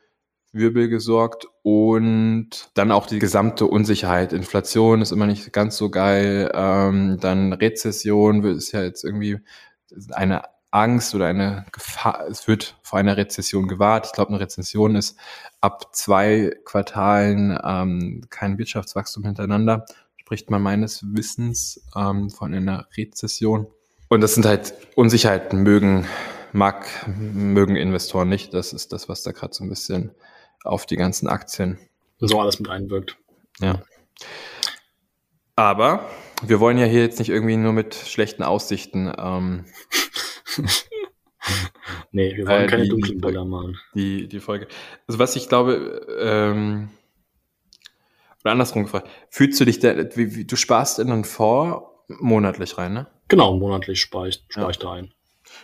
Wirbel 0.52 0.89
gesorgt 0.89 1.48
und 1.62 2.72
dann 2.74 2.91
auch 2.91 3.06
die 3.06 3.19
gesamte 3.19 3.65
Unsicherheit. 3.65 4.34
Inflation 4.34 5.02
ist 5.02 5.12
immer 5.12 5.28
nicht 5.28 5.54
ganz 5.54 5.78
so 5.78 5.89
geil. 5.89 6.52
Ähm, 6.54 7.17
dann 7.22 7.54
Rezession 7.54 8.43
ist 8.43 8.72
ja 8.72 8.82
jetzt 8.82 9.04
irgendwie 9.04 9.39
eine 10.12 10.43
Angst 10.71 11.15
oder 11.15 11.27
eine 11.27 11.65
Gefahr, 11.71 12.27
es 12.29 12.47
wird 12.47 12.77
vor 12.84 12.99
einer 12.99 13.17
Rezession 13.17 13.67
gewahrt. 13.67 14.08
Ich 14.08 14.12
glaube, 14.13 14.29
eine 14.29 14.39
Rezession 14.39 14.95
ist 14.95 15.17
ab 15.62 15.95
zwei 15.95 16.51
Quartalen 16.65 17.58
ähm, 17.63 18.21
kein 18.29 18.58
Wirtschaftswachstum 18.58 19.23
hintereinander, 19.23 19.86
spricht 20.17 20.49
man 20.49 20.62
meines 20.62 21.03
Wissens 21.15 21.84
ähm, 21.95 22.29
von 22.29 22.53
einer 22.53 22.88
Rezession. 22.95 23.67
Und 24.10 24.21
das 24.21 24.36
sind 24.36 24.45
halt 24.45 24.73
Unsicherheiten, 24.95 25.63
mögen, 25.63 26.05
mag, 26.51 26.88
mögen 27.08 27.75
Investoren 27.75 28.29
nicht. 28.29 28.53
Das 28.53 28.73
ist 28.73 28.91
das, 28.93 29.10
was 29.10 29.23
da 29.23 29.32
gerade 29.32 29.53
so 29.53 29.63
ein 29.63 29.69
bisschen 29.69 30.12
auf 30.63 30.86
die 30.86 30.97
ganzen 30.97 31.27
Aktien 31.27 31.77
so 32.19 32.39
alles 32.39 32.60
mit 32.60 32.69
einwirkt. 32.69 33.17
Ja. 33.60 33.82
Aber 35.55 36.10
wir 36.41 36.60
wollen 36.60 36.77
ja 36.77 36.86
hier 36.86 37.01
jetzt 37.01 37.19
nicht 37.19 37.29
irgendwie 37.29 37.58
nur 37.58 37.73
mit 37.73 37.95
schlechten 37.95 38.43
Aussichten 38.43 39.12
ähm, 39.17 39.65
nee, 42.12 42.36
wir 42.36 42.48
wollen 42.48 42.63
Äh, 42.63 42.67
keine 42.67 42.84
die- 42.84 42.89
dunklen 42.89 43.22
Bilder 43.22 43.45
malen. 43.45 43.78
die, 43.95 44.28
die 44.28 44.39
Folge. 44.39 44.67
Also 45.08 45.19
was 45.19 45.36
ich 45.36 45.50
glaube, 45.50 46.06
ähm, 46.19 46.89
oder 48.43 48.52
andersrum 48.52 48.84
gefragt, 48.84 49.10
fühlst 49.30 49.60
du 49.60 49.65
dich 49.65 49.80
da, 49.80 49.95
wie, 50.15 50.36
wie, 50.36 50.45
du 50.45 50.56
sparst 50.56 51.00
in 51.00 51.12
einen 51.12 51.26
Fonds 51.26 51.82
monatlich 52.19 52.78
rein, 52.78 52.93
ne? 52.93 53.08
Genau, 53.28 53.56
monatlich 53.58 54.00
spare 54.02 54.30
ich, 54.30 54.43
spare 54.50 54.65
Ja. 54.67 54.69
ich 54.72 54.80
da 54.80 54.93
ein. 54.93 55.13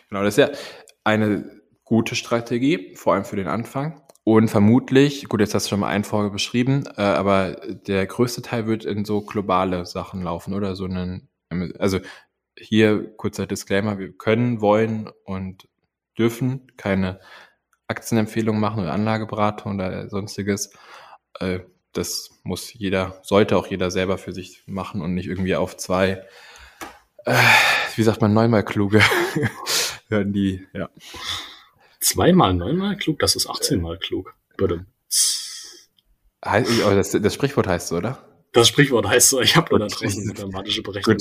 Genau, 0.10 0.24
das 0.24 0.38
ist 0.38 0.50
ja 0.50 0.58
eine 1.04 1.62
gute 1.84 2.16
Strategie, 2.16 2.96
vor 2.96 3.14
allem 3.14 3.26
für 3.26 3.36
den 3.36 3.48
Anfang. 3.48 4.02
Und 4.24 4.48
vermutlich, 4.50 5.26
gut, 5.30 5.40
jetzt 5.40 5.54
hast 5.54 5.66
du 5.68 5.70
schon 5.70 5.80
mal 5.82 5.88
einen 5.90 6.04
Folge 6.04 6.32
beschrieben, 6.32 6.84
äh, 6.98 7.02
aber 7.02 7.54
der 7.88 8.06
größte 8.08 8.42
Teil 8.42 8.66
wird 8.66 8.84
in 8.84 9.06
so 9.06 9.22
globale 9.22 9.86
Sachen 9.86 10.24
laufen, 10.24 10.54
oder? 10.56 10.76
So 10.76 10.86
einen, 10.86 11.30
also 11.78 12.00
hier 12.58 13.16
kurzer 13.18 13.46
Disclaimer, 13.48 14.00
wir 14.00 14.14
können, 14.14 14.62
wollen 14.62 15.10
und 15.24 15.68
dürfen 16.18 16.72
keine 16.78 17.20
Aktienempfehlungen 17.88 18.60
machen 18.60 18.82
oder 18.82 18.94
Anlageberatung 18.94 19.76
oder 19.76 20.10
sonstiges. 20.10 20.72
Äh, 21.40 21.60
das 21.94 22.30
muss 22.44 22.74
jeder, 22.74 23.20
sollte 23.24 23.58
auch 23.58 23.68
jeder 23.68 23.92
selber 23.92 24.18
für 24.18 24.34
sich 24.34 24.64
machen 24.66 25.02
und 25.02 25.14
nicht 25.14 25.28
irgendwie 25.28 25.56
auf 25.56 25.78
zwei, 25.78 26.24
äh, 27.26 27.36
wie 27.96 28.04
sagt 28.04 28.22
man, 28.22 28.34
neunmal 28.34 28.64
kluge 28.64 29.02
hören 30.10 30.34
die, 30.34 30.68
ja. 30.74 30.90
Zweimal 32.00 32.54
neunmal 32.54 32.98
klug, 32.98 33.20
das 33.20 33.36
ist 33.36 33.48
18 33.48 33.82
mal 33.82 33.98
klug. 33.98 34.36
Bitte. 34.58 34.86
Heißt, 36.46 36.70
oh, 36.86 36.92
das, 36.92 37.12
das 37.12 37.34
Sprichwort 37.34 37.68
heißt 37.68 37.88
so, 37.88 37.98
oder? 37.98 38.24
Das 38.52 38.68
Sprichwort 38.68 39.08
heißt 39.08 39.30
so, 39.30 39.42
ich 39.42 39.56
habe 39.56 39.68
nur 39.72 39.80
da 39.80 39.88
draußen 39.88 40.28
mathematische 40.28 40.82
Berechnung. 40.84 41.18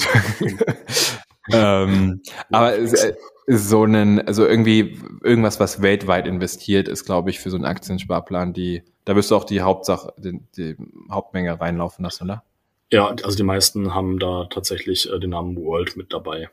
Ähm, 1.53 2.23
aber 2.51 2.79
äh, 2.79 3.15
so 3.47 3.83
einen, 3.83 4.27
also 4.27 4.47
irgendwie 4.47 4.99
irgendwas, 5.23 5.61
was 5.61 5.83
weltweit 5.83 6.27
investiert, 6.27 6.89
ist, 6.89 7.05
glaube 7.05 7.31
ich, 7.31 7.41
für 7.41 7.51
so 7.51 7.57
einen 7.57 7.67
Aktiensparplan, 7.67 8.53
die, 8.55 8.83
da 9.05 9.15
wirst 9.17 9.31
du 9.31 9.37
auch 9.37 9.45
die 9.45 9.61
Hauptsache, 9.61 10.15
die, 10.17 10.41
die 10.57 10.77
Hauptmenge 11.11 11.61
reinlaufen 11.61 12.05
lassen, 12.05 12.25
oder? 12.25 12.43
Ja, 12.91 13.09
also 13.09 13.37
die 13.37 13.43
meisten 13.43 13.95
haben 13.95 14.19
da 14.19 14.47
tatsächlich 14.51 15.11
äh, 15.13 15.19
den 15.19 15.31
Namen 15.31 15.57
World 15.57 15.97
mit 15.97 16.13
dabei. 16.13 16.49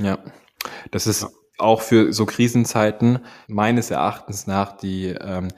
Ja. 0.00 0.18
Das 0.90 1.06
ist 1.06 1.22
Ja. 1.22 1.28
auch 1.58 1.80
für 1.82 2.12
so 2.12 2.24
Krisenzeiten 2.26 3.20
meines 3.46 3.90
Erachtens 3.90 4.46
nach 4.46 4.76
die, 4.76 5.08
ähm, 5.08 5.48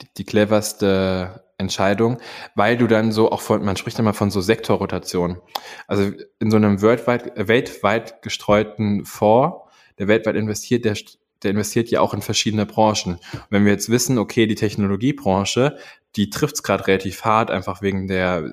die, 0.00 0.06
die 0.18 0.24
cleverste 0.24 1.44
Entscheidung, 1.62 2.18
weil 2.54 2.76
du 2.76 2.86
dann 2.86 3.12
so 3.12 3.32
auch 3.32 3.40
von, 3.40 3.64
man 3.64 3.76
spricht 3.76 3.98
immer 3.98 4.12
von 4.12 4.30
so 4.30 4.40
Sektorrotation. 4.40 5.40
Also 5.86 6.10
in 6.38 6.50
so 6.50 6.58
einem 6.58 6.82
weltweit, 6.82 7.32
weltweit 7.48 8.20
gestreuten 8.22 9.04
Fonds, 9.06 9.56
der 9.98 10.08
weltweit 10.08 10.36
investiert, 10.36 10.84
der, 10.84 10.96
der 11.42 11.52
investiert 11.52 11.90
ja 11.90 12.00
auch 12.00 12.12
in 12.12 12.22
verschiedene 12.22 12.66
Branchen. 12.66 13.14
Und 13.14 13.46
wenn 13.50 13.64
wir 13.64 13.72
jetzt 13.72 13.88
wissen, 13.90 14.18
okay, 14.18 14.46
die 14.46 14.54
Technologiebranche, 14.54 15.78
die 16.16 16.30
trifft 16.30 16.56
es 16.56 16.62
gerade 16.62 16.86
relativ 16.86 17.24
hart, 17.24 17.50
einfach 17.50 17.80
wegen 17.80 18.06
der, 18.06 18.50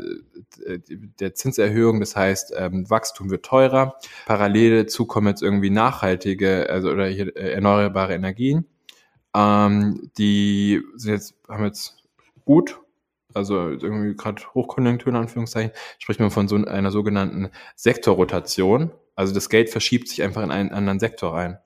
der 1.19 1.33
Zinserhöhung. 1.33 1.99
Das 1.99 2.15
heißt, 2.15 2.53
ähm, 2.57 2.89
Wachstum 2.89 3.29
wird 3.29 3.45
teurer. 3.45 3.97
Parallel 4.25 4.83
dazu 4.83 5.05
kommen 5.05 5.27
jetzt 5.27 5.41
irgendwie 5.41 5.69
nachhaltige, 5.69 6.69
also 6.69 6.89
oder 6.89 7.07
hier 7.07 7.35
äh, 7.35 7.51
erneuerbare 7.51 8.13
Energien. 8.13 8.65
Ähm, 9.35 10.09
die 10.17 10.81
sind 10.95 11.11
jetzt, 11.11 11.35
haben 11.47 11.65
jetzt 11.65 11.97
gut, 12.45 12.79
also 13.33 13.69
irgendwie 13.69 14.15
gerade 14.15 14.41
Hochkonjunktur 14.53 15.11
in 15.11 15.17
Anführungszeichen, 15.17 15.71
spricht 15.97 16.19
man 16.19 16.31
von 16.31 16.47
so 16.47 16.55
einer 16.55 16.91
sogenannten 16.91 17.49
Sektorrotation. 17.75 18.91
Also 19.15 19.33
das 19.33 19.49
Geld 19.49 19.69
verschiebt 19.69 20.07
sich 20.07 20.23
einfach 20.23 20.43
in 20.43 20.51
einen 20.51 20.71
anderen 20.71 20.99
Sektor 20.99 21.33
rein. 21.33 21.59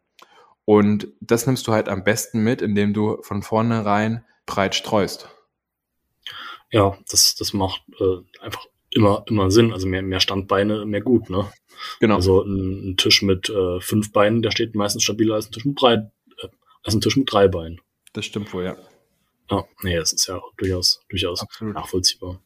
Und 0.65 1.07
das 1.19 1.45
nimmst 1.45 1.67
du 1.67 1.73
halt 1.73 1.89
am 1.89 2.03
besten 2.03 2.43
mit, 2.43 2.61
indem 2.61 2.93
du 2.93 3.21
von 3.21 3.43
vornherein 3.43 4.23
breit 4.45 4.75
streust. 4.75 5.29
Ja, 6.71 6.97
das, 7.09 7.35
das 7.35 7.53
macht 7.53 7.83
äh, 7.99 8.43
einfach 8.43 8.65
immer, 8.91 9.23
immer 9.27 9.51
Sinn. 9.51 9.73
Also 9.73 9.87
mehr, 9.87 10.01
mehr 10.01 10.19
Standbeine, 10.19 10.85
mehr 10.85 11.01
gut, 11.01 11.29
ne? 11.29 11.51
Genau. 11.99 12.15
Also 12.15 12.43
ein, 12.43 12.91
ein 12.91 12.97
Tisch 12.97 13.21
mit 13.21 13.49
äh, 13.49 13.79
fünf 13.81 14.11
Beinen, 14.11 14.41
der 14.41 14.51
steht 14.51 14.75
meistens 14.75 15.03
stabiler 15.03 15.35
als 15.35 15.47
ein 15.47 15.51
Tisch 15.51 15.65
mit 15.65 15.81
drei, 15.81 15.93
äh, 15.93 16.47
als 16.83 16.95
ein 16.95 17.01
Tisch 17.01 17.17
mit 17.17 17.31
drei 17.31 17.47
Beinen. 17.47 17.81
das 18.13 18.25
stimmt 18.25 18.53
wohl, 18.53 18.63
ja. 18.63 18.75
Ja, 19.49 19.65
nee, 19.81 19.95
das 19.97 20.13
ist 20.13 20.27
ja 20.27 20.41
durchaus, 20.57 21.01
durchaus 21.09 21.41
Absolut. 21.41 21.75
nachvollziehbar. 21.75 22.41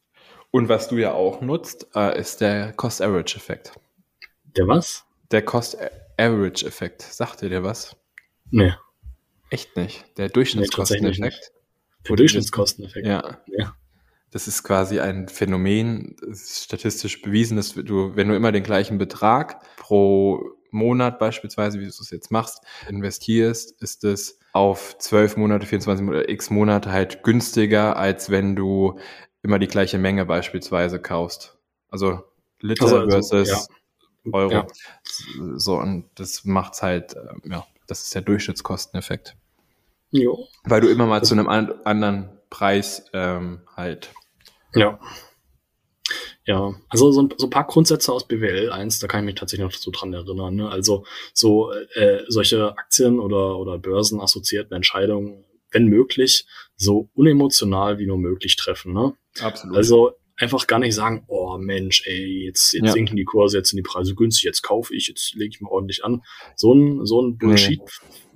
Und 0.50 0.68
was 0.68 0.88
du 0.88 0.96
ja 0.96 1.12
auch 1.12 1.40
nutzt, 1.40 1.86
äh, 1.94 2.18
ist 2.18 2.40
der 2.40 2.72
Cost-Average-Effekt. 2.72 3.72
Der 4.56 4.66
was? 4.66 5.04
Der 5.30 5.44
Cost-Average-Effekt. 5.44 7.02
Sagt 7.02 7.42
dir 7.42 7.50
der 7.50 7.62
was? 7.62 7.96
Nee, 8.50 8.72
Echt 9.50 9.76
nicht. 9.76 10.04
Der 10.18 10.28
Durchschnittskosteneffekt. 10.28 11.52
der 12.08 12.16
Durchschnittskosteneffekt. 12.16 13.06
Ja. 13.06 13.38
Ja. 13.46 13.74
Das 14.30 14.46
ist 14.46 14.62
quasi 14.62 15.00
ein 15.00 15.28
Phänomen, 15.28 16.16
das 16.20 16.42
ist 16.42 16.64
statistisch 16.64 17.22
bewiesen, 17.22 17.56
dass 17.56 17.72
du, 17.72 18.14
wenn 18.14 18.28
du 18.28 18.36
immer 18.36 18.52
den 18.52 18.62
gleichen 18.62 18.98
Betrag 18.98 19.62
pro 19.76 20.42
Monat 20.70 21.18
beispielsweise, 21.18 21.78
wie 21.80 21.84
du 21.84 21.88
es 21.88 22.10
jetzt 22.10 22.30
machst, 22.30 22.60
investierst, 22.90 23.80
ist 23.80 24.04
es 24.04 24.38
auf 24.58 24.98
12 24.98 25.36
Monate, 25.36 25.66
24 25.66 26.04
Monate, 26.04 26.30
x 26.30 26.50
Monate 26.50 26.90
halt 26.90 27.22
günstiger, 27.22 27.96
als 27.96 28.28
wenn 28.28 28.56
du 28.56 28.98
immer 29.42 29.60
die 29.60 29.68
gleiche 29.68 29.98
Menge 29.98 30.26
beispielsweise 30.26 31.00
kaufst. 31.00 31.56
Also 31.90 32.24
Liter 32.60 32.84
Also, 32.84 32.98
also, 32.98 33.10
versus 33.10 33.68
ja. 34.24 34.32
Euro. 34.32 34.52
Ja. 34.52 34.66
So, 35.54 35.78
und 35.78 36.10
das 36.16 36.44
macht's 36.44 36.82
halt, 36.82 37.14
äh, 37.14 37.48
ja, 37.48 37.64
das 37.86 38.02
ist 38.02 38.14
der 38.14 38.22
Durchschnittskosteneffekt. 38.22 39.36
Jo. 40.10 40.46
Weil 40.64 40.80
du 40.80 40.88
immer 40.88 41.06
mal 41.06 41.22
zu 41.22 41.34
einem 41.34 41.48
an 41.48 41.72
anderen 41.84 42.28
Preis 42.50 43.04
ähm, 43.12 43.60
halt. 43.76 44.10
Ja. 44.74 44.98
Ja, 46.48 46.74
also 46.88 47.12
so 47.12 47.20
ein, 47.22 47.34
so 47.36 47.46
ein 47.46 47.50
paar 47.50 47.66
Grundsätze 47.66 48.10
aus 48.10 48.26
BWL 48.26 48.70
1, 48.70 49.00
da 49.00 49.06
kann 49.06 49.20
ich 49.20 49.26
mich 49.26 49.34
tatsächlich 49.34 49.66
noch 49.66 49.72
so 49.72 49.90
dran 49.90 50.14
erinnern. 50.14 50.54
Ne? 50.54 50.70
Also 50.70 51.04
so 51.34 51.70
äh, 51.94 52.20
solche 52.28 52.70
Aktien 52.78 53.20
oder, 53.20 53.58
oder 53.58 53.78
börsenassoziierten 53.78 54.74
Entscheidungen, 54.74 55.44
wenn 55.72 55.88
möglich, 55.88 56.46
so 56.74 57.10
unemotional 57.12 57.98
wie 57.98 58.06
nur 58.06 58.16
möglich 58.16 58.56
treffen. 58.56 58.94
Ne? 58.94 59.12
Absolut. 59.40 59.76
Also 59.76 60.12
einfach 60.36 60.66
gar 60.66 60.78
nicht 60.78 60.94
sagen, 60.94 61.24
oh 61.28 61.58
Mensch, 61.58 62.02
ey, 62.06 62.46
jetzt, 62.46 62.72
jetzt 62.72 62.86
Ja. 62.86 62.92
sinken 62.92 63.16
die 63.16 63.24
Kurse, 63.24 63.58
jetzt 63.58 63.68
sind 63.68 63.76
die 63.76 63.82
Preise 63.82 64.14
günstig, 64.14 64.44
jetzt 64.44 64.62
kaufe 64.62 64.94
ich, 64.96 65.06
jetzt 65.08 65.34
lege 65.34 65.50
ich 65.54 65.60
mal 65.60 65.68
ordentlich 65.70 66.02
an. 66.02 66.22
So 66.56 66.72
ein, 66.72 67.04
so 67.04 67.20
ein 67.20 67.36
Bullshit 67.36 67.80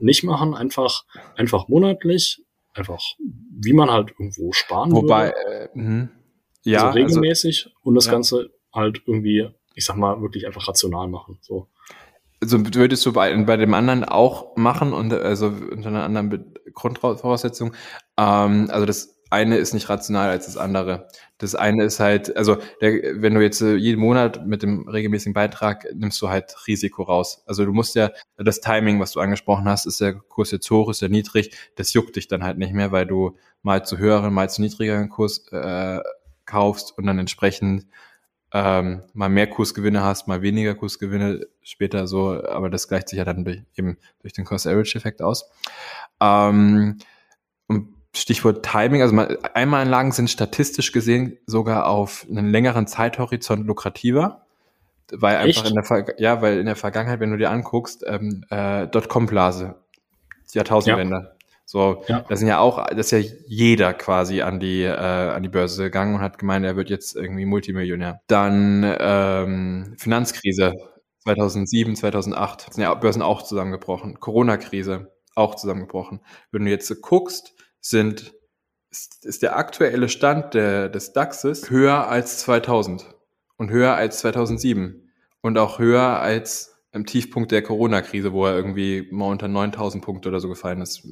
nicht 0.01 0.23
machen, 0.23 0.53
einfach, 0.53 1.05
einfach 1.35 1.67
monatlich, 1.69 2.43
einfach, 2.75 3.01
wie 3.59 3.73
man 3.73 3.91
halt 3.91 4.11
irgendwo 4.11 4.53
sparen 4.53 4.93
Wobei, 4.93 5.33
würde. 5.33 5.71
äh, 5.75 5.79
mh. 5.79 6.09
Ja, 6.65 6.87
also 6.87 6.99
regelmäßig 6.99 7.71
und 7.83 7.95
das 7.95 8.07
ja. 8.07 8.13
Ganze 8.13 8.51
halt 8.73 9.03
irgendwie, 9.07 9.49
ich 9.75 9.85
sag 9.85 9.97
mal, 9.97 10.21
wirklich 10.21 10.47
einfach 10.47 10.67
rational 10.69 11.09
machen. 11.09 11.39
So. 11.41 11.69
also, 12.41 12.59
also 12.59 12.75
würdest 12.75 13.05
du 13.07 13.13
bei, 13.13 13.35
bei 13.45 13.57
dem 13.57 13.75
anderen 13.75 14.05
auch 14.05 14.57
machen 14.57 14.93
und 14.93 15.13
also 15.13 15.47
unter 15.47 15.89
einer 15.89 16.05
anderen 16.05 16.55
Grundvoraussetzung. 16.75 17.75
Ähm, 18.17 18.69
also 18.71 18.87
das 18.87 19.19
eine 19.33 19.57
ist 19.57 19.73
nicht 19.73 19.89
rational 19.89 20.29
als 20.29 20.45
das 20.45 20.59
andere. 20.59 21.09
Das 21.39 21.55
eine 21.55 21.85
ist 21.85 22.01
halt, 22.01 22.37
also 22.37 22.59
der, 22.83 23.23
wenn 23.23 23.35
du 23.35 23.41
jetzt 23.41 23.63
äh, 23.63 23.77
jeden 23.77 23.99
Monat 23.99 24.47
mit 24.47 24.63
dem 24.63 24.87
regelmäßigen 24.87 25.33
Beitrag 25.33 25.87
nimmst 25.95 26.21
du 26.21 26.29
halt 26.29 26.55
Risiko 26.67 27.03
raus. 27.03 27.43
Also 27.47 27.65
du 27.65 27.73
musst 27.73 27.95
ja, 27.95 28.11
das 28.37 28.61
Timing, 28.61 29.01
was 29.01 29.13
du 29.13 29.21
angesprochen 29.21 29.65
hast, 29.65 29.87
ist 29.87 30.03
der 30.03 30.15
Kurs 30.15 30.51
jetzt 30.51 30.71
hoch, 30.71 30.91
ist 30.91 31.01
der 31.01 31.09
niedrig, 31.09 31.51
das 31.77 31.95
juckt 31.95 32.17
dich 32.17 32.29
dann 32.29 32.45
halt 32.45 32.59
nicht 32.59 32.75
mehr, 32.75 32.93
weil 32.93 33.07
du 33.07 33.37
mal 33.63 33.87
zu 33.87 33.97
höheren, 33.97 34.35
mal 34.35 34.51
zu 34.51 34.61
niedrigeren 34.61 35.09
Kurs 35.09 35.47
äh, 35.51 36.01
kaufst 36.47 36.97
und 36.97 37.07
dann 37.07 37.19
entsprechend 37.19 37.87
ähm, 38.53 39.03
mal 39.15 39.29
mehr 39.29 39.47
Kursgewinne 39.47 40.03
hast, 40.03 40.29
mal 40.29 40.43
weniger 40.43 40.75
Kursgewinne 40.75 41.47
später 41.63 42.07
so, 42.07 42.43
aber 42.45 42.69
das 42.69 42.87
gleicht 42.87 43.09
sich 43.09 43.19
ja 43.19 43.25
dann 43.25 43.45
durch, 43.45 43.63
eben 43.77 43.97
durch 44.21 44.35
den 44.35 44.45
Cost-Average-Effekt 44.45 45.23
aus. 45.23 45.51
Ähm, 46.21 46.99
und 47.67 47.89
Stichwort 48.15 48.65
Timing, 48.65 49.01
also 49.01 49.15
mal, 49.15 49.39
Einmalanlagen 49.55 50.13
sind 50.13 50.29
statistisch 50.29 50.93
gesehen 50.93 51.39
sogar 51.47 51.87
auf 51.87 52.27
einen 52.29 52.51
längeren 52.51 52.87
Zeithorizont 52.87 53.67
lukrativer, 53.67 54.45
weil 55.11 55.37
einfach 55.37 55.63
Echt? 55.63 55.71
in 55.71 55.75
der 55.75 55.85
Ver 55.85 56.21
ja, 56.21 56.43
weil 56.43 56.59
in 56.59 56.67
der 56.67 56.77
Vergangenheit, 56.77 57.21
wenn 57.21 57.31
du 57.31 57.39
dir 57.39 57.51
anguckst, 57.51 58.05
ähm, 58.07 58.45
äh, 58.51 58.87
Dotcom-Blase, 58.87 59.77
Jahrtausendwende, 60.53 61.37
so, 61.73 62.05
Ja. 62.07 62.23
da 62.29 62.37
sind 62.37 62.49
ja 62.49 62.59
auch, 62.59 62.87
das 62.89 63.11
ist 63.11 63.13
ja 63.13 63.33
jeder 63.47 63.95
quasi 63.95 64.43
an 64.43 64.61
die, 64.61 64.83
äh, 64.83 64.91
an 64.95 65.43
die 65.43 65.49
Börse 65.49 65.85
gegangen 65.85 66.17
und 66.17 66.21
hat 66.21 66.39
gemeint, 66.39 66.67
er 66.67 66.77
wird 66.77 66.91
jetzt 66.91 67.17
irgendwie 67.17 67.47
Multimillionär. 67.47 68.21
Dann 68.27 68.85
ähm, 69.01 69.95
Finanzkrise 69.97 70.75
2007, 71.21 71.97
2008, 71.97 72.75
sind 72.75 72.83
ja 72.83 72.93
Börsen 72.93 73.23
auch 73.23 73.41
zusammengebrochen. 73.41 74.21
Corona-Krise 74.21 75.13
auch 75.35 75.55
zusammengebrochen. 75.55 76.21
Wenn 76.51 76.67
du 76.67 76.71
jetzt 76.71 76.95
guckst, 77.01 77.55
sind, 77.81 78.35
ist, 78.91 79.25
ist 79.25 79.43
der 79.43 79.57
aktuelle 79.57 80.11
Stand 80.11 80.53
der, 80.53 80.91
des 80.91 81.15
DAXes 81.15 81.71
höher 81.71 82.07
als 82.07 82.37
2000 82.41 83.07
und 83.57 83.71
höher 83.71 83.95
als 83.95 84.19
2007 84.19 85.11
und 85.41 85.57
auch 85.57 85.79
höher 85.79 86.21
als 86.21 86.72
im 86.93 87.07
Tiefpunkt 87.07 87.51
der 87.51 87.63
Corona-Krise, 87.63 88.33
wo 88.33 88.47
er 88.47 88.55
irgendwie 88.55 89.09
mal 89.11 89.31
unter 89.31 89.49
9000 89.49 90.05
Punkte 90.05 90.29
oder 90.29 90.41
so 90.41 90.49
gefallen 90.49 90.83
ist. 90.83 91.07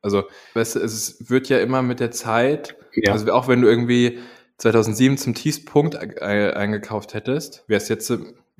Also 0.00 0.24
weißt 0.54 0.76
du, 0.76 0.80
es 0.80 1.30
wird 1.30 1.48
ja 1.48 1.58
immer 1.58 1.82
mit 1.82 2.00
der 2.00 2.10
Zeit, 2.10 2.76
ja. 2.94 3.12
also 3.12 3.30
auch 3.32 3.46
wenn 3.46 3.60
du 3.60 3.68
irgendwie 3.68 4.18
2007 4.58 5.18
zum 5.18 5.34
Tiefpunkt 5.34 5.96
eingekauft 6.22 7.12
hättest, 7.12 7.64
wäre 7.68 7.80
es 7.80 7.88
jetzt 7.88 8.10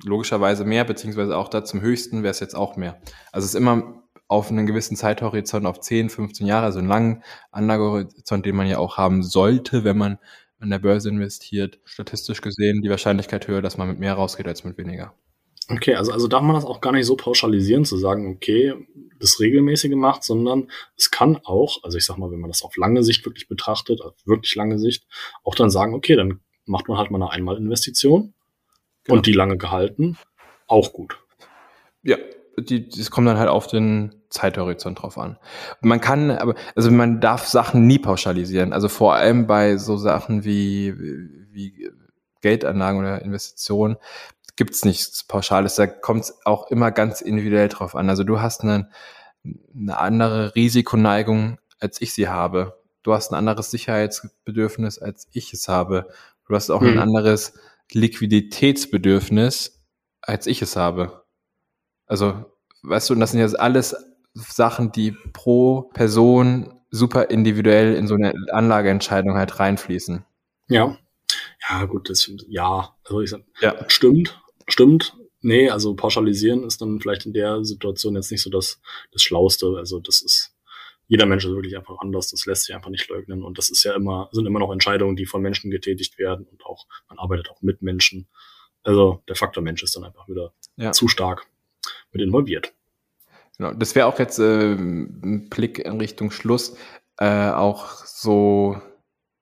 logischerweise 0.03 0.63
mehr, 0.65 0.83
beziehungsweise 0.83 1.35
auch 1.35 1.49
da 1.49 1.65
zum 1.65 1.81
höchsten 1.81 2.21
wäre 2.21 2.31
es 2.31 2.39
jetzt 2.39 2.55
auch 2.55 2.77
mehr. 2.77 3.01
Also 3.31 3.45
es 3.45 3.55
ist 3.55 3.59
immer 3.59 4.03
auf 4.27 4.51
einen 4.51 4.67
gewissen 4.67 4.95
Zeithorizont, 4.95 5.65
auf 5.65 5.79
10, 5.79 6.09
15 6.09 6.45
Jahre, 6.45 6.65
also 6.65 6.79
einen 6.79 6.87
langen 6.87 7.23
Anlagehorizont, 7.51 8.45
den 8.45 8.55
man 8.55 8.67
ja 8.67 8.77
auch 8.77 8.97
haben 8.97 9.23
sollte, 9.23 9.83
wenn 9.83 9.97
man 9.97 10.19
an 10.59 10.69
der 10.69 10.79
Börse 10.79 11.09
investiert, 11.09 11.79
statistisch 11.85 12.41
gesehen 12.41 12.81
die 12.81 12.89
Wahrscheinlichkeit 12.89 13.47
höher, 13.47 13.61
dass 13.61 13.77
man 13.77 13.87
mit 13.87 13.99
mehr 13.99 14.13
rausgeht 14.13 14.47
als 14.47 14.63
mit 14.63 14.77
weniger. 14.77 15.13
Okay, 15.69 15.95
also, 15.95 16.11
also 16.13 16.27
darf 16.27 16.41
man 16.41 16.55
das 16.55 16.65
auch 16.65 16.79
gar 16.79 16.93
nicht 16.93 17.05
so 17.05 17.15
pauschalisieren, 17.17 17.83
zu 17.83 17.97
sagen, 17.97 18.29
okay, 18.33 18.73
das 19.19 19.39
regelmäßige 19.39 19.95
macht, 19.95 20.23
sondern 20.23 20.69
es 20.95 21.11
kann 21.11 21.39
auch, 21.43 21.83
also 21.83 21.97
ich 21.97 22.05
sag 22.05 22.17
mal, 22.17 22.31
wenn 22.31 22.39
man 22.39 22.49
das 22.49 22.63
auf 22.63 22.77
lange 22.77 23.03
Sicht 23.03 23.25
wirklich 23.25 23.47
betrachtet, 23.47 24.01
auf 24.01 24.13
wirklich 24.25 24.55
lange 24.55 24.79
Sicht, 24.79 25.07
auch 25.43 25.55
dann 25.55 25.69
sagen, 25.69 25.93
okay, 25.93 26.15
dann 26.15 26.39
macht 26.65 26.87
man 26.87 26.97
halt 26.97 27.11
mal 27.11 27.21
eine 27.21 27.31
Einmalinvestition 27.31 28.33
genau. 29.03 29.17
und 29.17 29.25
die 29.25 29.33
lange 29.33 29.57
gehalten, 29.57 30.17
auch 30.67 30.93
gut. 30.93 31.19
Ja, 32.03 32.17
die, 32.57 32.87
das 32.87 33.11
kommt 33.11 33.27
dann 33.27 33.37
halt 33.37 33.49
auf 33.49 33.67
den 33.67 34.15
Zeithorizont 34.29 35.01
drauf 35.01 35.17
an. 35.17 35.37
Man 35.81 36.01
kann, 36.01 36.31
aber, 36.31 36.55
also 36.75 36.91
man 36.91 37.21
darf 37.21 37.47
Sachen 37.47 37.87
nie 37.87 37.99
pauschalisieren. 37.99 38.73
Also 38.73 38.89
vor 38.89 39.15
allem 39.15 39.47
bei 39.47 39.77
so 39.77 39.97
Sachen 39.97 40.43
wie, 40.43 40.97
wie 41.51 41.89
Geldanlagen 42.41 42.99
oder 42.99 43.21
Investitionen 43.21 43.97
gibt's 44.57 44.83
nichts 44.83 45.23
Pauschales. 45.23 45.75
Da 45.75 45.87
kommt 45.87 46.23
es 46.23 46.45
auch 46.45 46.69
immer 46.69 46.91
ganz 46.91 47.21
individuell 47.21 47.69
drauf 47.69 47.95
an. 47.95 48.09
Also 48.09 48.23
du 48.23 48.41
hast 48.41 48.61
eine, 48.61 48.89
eine 49.73 49.97
andere 49.97 50.55
Risikoneigung, 50.55 51.59
als 51.79 52.01
ich 52.01 52.13
sie 52.13 52.27
habe. 52.27 52.81
Du 53.03 53.13
hast 53.13 53.31
ein 53.31 53.35
anderes 53.35 53.71
Sicherheitsbedürfnis, 53.71 54.99
als 54.99 55.27
ich 55.31 55.53
es 55.53 55.69
habe. 55.69 56.09
Du 56.47 56.55
hast 56.55 56.69
auch 56.69 56.81
hm. 56.81 56.89
ein 56.89 56.99
anderes 56.99 57.53
Liquiditätsbedürfnis, 57.93 59.81
als 60.21 60.47
ich 60.47 60.61
es 60.61 60.75
habe. 60.75 61.23
Also, 62.05 62.45
weißt 62.83 63.09
du, 63.09 63.13
und 63.13 63.21
das 63.21 63.31
sind 63.31 63.39
jetzt 63.39 63.59
alles 63.59 63.95
Sachen, 64.33 64.91
die 64.91 65.11
pro 65.11 65.83
Person 65.93 66.81
super 66.89 67.29
individuell 67.29 67.95
in 67.95 68.07
so 68.07 68.15
eine 68.15 68.33
Anlageentscheidung 68.51 69.35
halt 69.35 69.59
reinfließen. 69.59 70.25
Ja. 70.67 70.97
Ja, 71.69 71.85
gut, 71.85 72.09
das 72.09 72.29
ja, 72.47 72.95
also 73.03 73.21
ich 73.21 73.29
sag, 73.29 73.41
ja. 73.59 73.75
stimmt, 73.89 74.41
stimmt. 74.67 75.15
Nee, 75.41 75.69
also 75.69 75.95
pauschalisieren 75.95 76.63
ist 76.63 76.81
dann 76.81 76.99
vielleicht 76.99 77.25
in 77.25 77.33
der 77.33 77.63
Situation 77.63 78.15
jetzt 78.15 78.31
nicht 78.31 78.41
so 78.41 78.49
das, 78.49 78.81
das 79.11 79.21
Schlauste. 79.21 79.75
Also 79.77 79.99
das 79.99 80.21
ist, 80.21 80.55
jeder 81.07 81.25
Mensch 81.25 81.45
ist 81.45 81.51
wirklich 81.51 81.77
einfach 81.77 81.99
anders, 81.99 82.31
das 82.31 82.45
lässt 82.45 82.63
sich 82.63 82.75
einfach 82.75 82.89
nicht 82.89 83.07
leugnen. 83.09 83.43
Und 83.43 83.57
das 83.57 83.69
ist 83.69 83.83
ja 83.83 83.93
immer, 83.95 84.29
sind 84.31 84.45
immer 84.45 84.59
noch 84.59 84.71
Entscheidungen, 84.71 85.15
die 85.15 85.25
von 85.25 85.41
Menschen 85.41 85.71
getätigt 85.71 86.17
werden 86.17 86.45
und 86.45 86.65
auch, 86.65 86.87
man 87.07 87.19
arbeitet 87.19 87.49
auch 87.49 87.61
mit 87.61 87.81
Menschen. 87.81 88.27
Also 88.83 89.21
der 89.27 89.35
Faktor 89.35 89.63
Mensch 89.63 89.83
ist 89.83 89.95
dann 89.95 90.03
einfach 90.03 90.27
wieder 90.27 90.53
ja. 90.75 90.91
zu 90.91 91.07
stark 91.07 91.45
mit 92.11 92.21
involviert. 92.21 92.73
Genau, 93.57 93.73
das 93.73 93.95
wäre 93.95 94.07
auch 94.07 94.19
jetzt 94.19 94.39
äh, 94.39 94.73
ein 94.73 95.49
Blick 95.49 95.79
in 95.79 95.99
Richtung 95.99 96.31
Schluss, 96.31 96.77
äh, 97.17 97.49
auch 97.49 98.05
so 98.05 98.81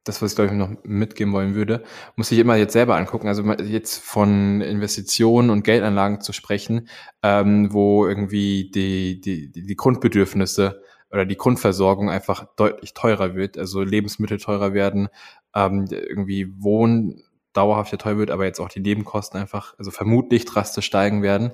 das, 0.05 0.21
was 0.21 0.31
ich 0.31 0.35
glaube 0.35 0.51
ich 0.51 0.57
noch 0.57 0.71
mitgeben 0.83 1.33
wollen 1.33 1.55
würde, 1.55 1.83
muss 2.15 2.31
ich 2.31 2.39
immer 2.39 2.55
jetzt 2.55 2.73
selber 2.73 2.95
angucken. 2.95 3.27
Also 3.27 3.43
jetzt 3.43 3.97
von 3.97 4.61
Investitionen 4.61 5.49
und 5.49 5.63
Geldanlagen 5.63 6.21
zu 6.21 6.31
sprechen, 6.31 6.87
ähm, 7.23 7.73
wo 7.73 8.07
irgendwie 8.07 8.71
die, 8.73 9.19
die, 9.19 9.51
die 9.51 9.75
Grundbedürfnisse 9.75 10.81
oder 11.11 11.25
die 11.25 11.37
Grundversorgung 11.37 12.09
einfach 12.09 12.45
deutlich 12.55 12.93
teurer 12.93 13.35
wird, 13.35 13.57
also 13.57 13.81
Lebensmittel 13.81 14.37
teurer 14.37 14.73
werden, 14.73 15.09
ähm, 15.55 15.87
irgendwie 15.89 16.53
Wohnen 16.61 17.23
dauerhaft 17.53 17.91
ja 17.91 17.97
teuer 17.97 18.17
wird, 18.17 18.31
aber 18.31 18.45
jetzt 18.45 18.59
auch 18.59 18.69
die 18.69 18.81
Nebenkosten 18.81 19.39
einfach, 19.39 19.73
also 19.77 19.91
vermutlich 19.91 20.45
drastisch 20.45 20.85
steigen 20.85 21.23
werden, 21.23 21.51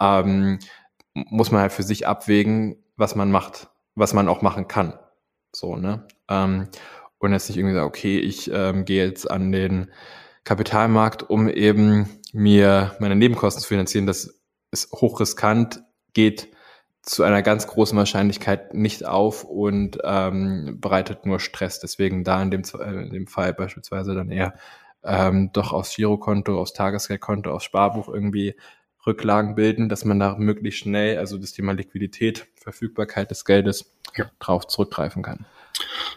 ähm, 0.00 0.58
muss 1.14 1.50
man 1.50 1.60
halt 1.60 1.72
für 1.72 1.82
sich 1.82 2.06
abwägen, 2.06 2.82
was 2.96 3.14
man 3.14 3.30
macht, 3.30 3.68
was 3.94 4.14
man 4.14 4.28
auch 4.28 4.42
machen 4.42 4.66
kann. 4.66 4.98
So, 5.54 5.76
ne? 5.76 6.06
Ähm, 6.28 6.68
und 7.22 7.32
jetzt 7.32 7.48
nicht 7.48 7.58
irgendwie 7.58 7.74
sagen, 7.74 7.86
okay, 7.86 8.18
ich 8.18 8.50
ähm, 8.52 8.84
gehe 8.84 9.06
jetzt 9.06 9.30
an 9.30 9.52
den 9.52 9.90
Kapitalmarkt, 10.44 11.28
um 11.28 11.48
eben 11.48 12.08
mir 12.32 12.96
meine 12.98 13.16
Nebenkosten 13.16 13.62
zu 13.62 13.68
finanzieren. 13.68 14.06
Das 14.06 14.40
ist 14.70 14.92
hochriskant, 14.92 15.82
geht 16.14 16.48
zu 17.02 17.24
einer 17.24 17.42
ganz 17.42 17.66
großen 17.66 17.98
Wahrscheinlichkeit 17.98 18.74
nicht 18.74 19.04
auf 19.04 19.44
und 19.44 19.98
ähm, 20.04 20.78
bereitet 20.80 21.26
nur 21.26 21.40
Stress. 21.40 21.80
Deswegen 21.80 22.24
da 22.24 22.40
in 22.42 22.50
dem, 22.50 22.62
äh, 22.78 23.02
in 23.04 23.10
dem 23.10 23.26
Fall 23.26 23.52
beispielsweise 23.54 24.14
dann 24.14 24.30
eher 24.30 24.54
ähm, 25.04 25.50
doch 25.52 25.72
aufs 25.72 25.96
Girokonto, 25.96 26.60
aufs 26.60 26.72
Tagesgeldkonto, 26.72 27.50
aufs 27.50 27.64
Sparbuch 27.64 28.08
irgendwie 28.08 28.54
Rücklagen 29.04 29.56
bilden, 29.56 29.88
dass 29.88 30.04
man 30.04 30.20
da 30.20 30.36
möglichst 30.38 30.80
schnell, 30.80 31.18
also 31.18 31.38
das 31.38 31.52
Thema 31.52 31.72
Liquidität, 31.72 32.46
Verfügbarkeit 32.54 33.32
des 33.32 33.44
Geldes, 33.44 33.96
ja. 34.16 34.30
drauf 34.38 34.68
zurückgreifen 34.68 35.24
kann. 35.24 35.46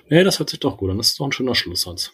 Nee, 0.10 0.24
das 0.24 0.40
hört 0.40 0.50
sich 0.50 0.60
doch 0.60 0.78
gut 0.78 0.92
an. 0.92 0.98
Das 0.98 1.10
ist 1.10 1.20
doch 1.20 1.26
ein 1.26 1.32
schöner 1.32 1.56
Schlusssatz. 1.56 2.12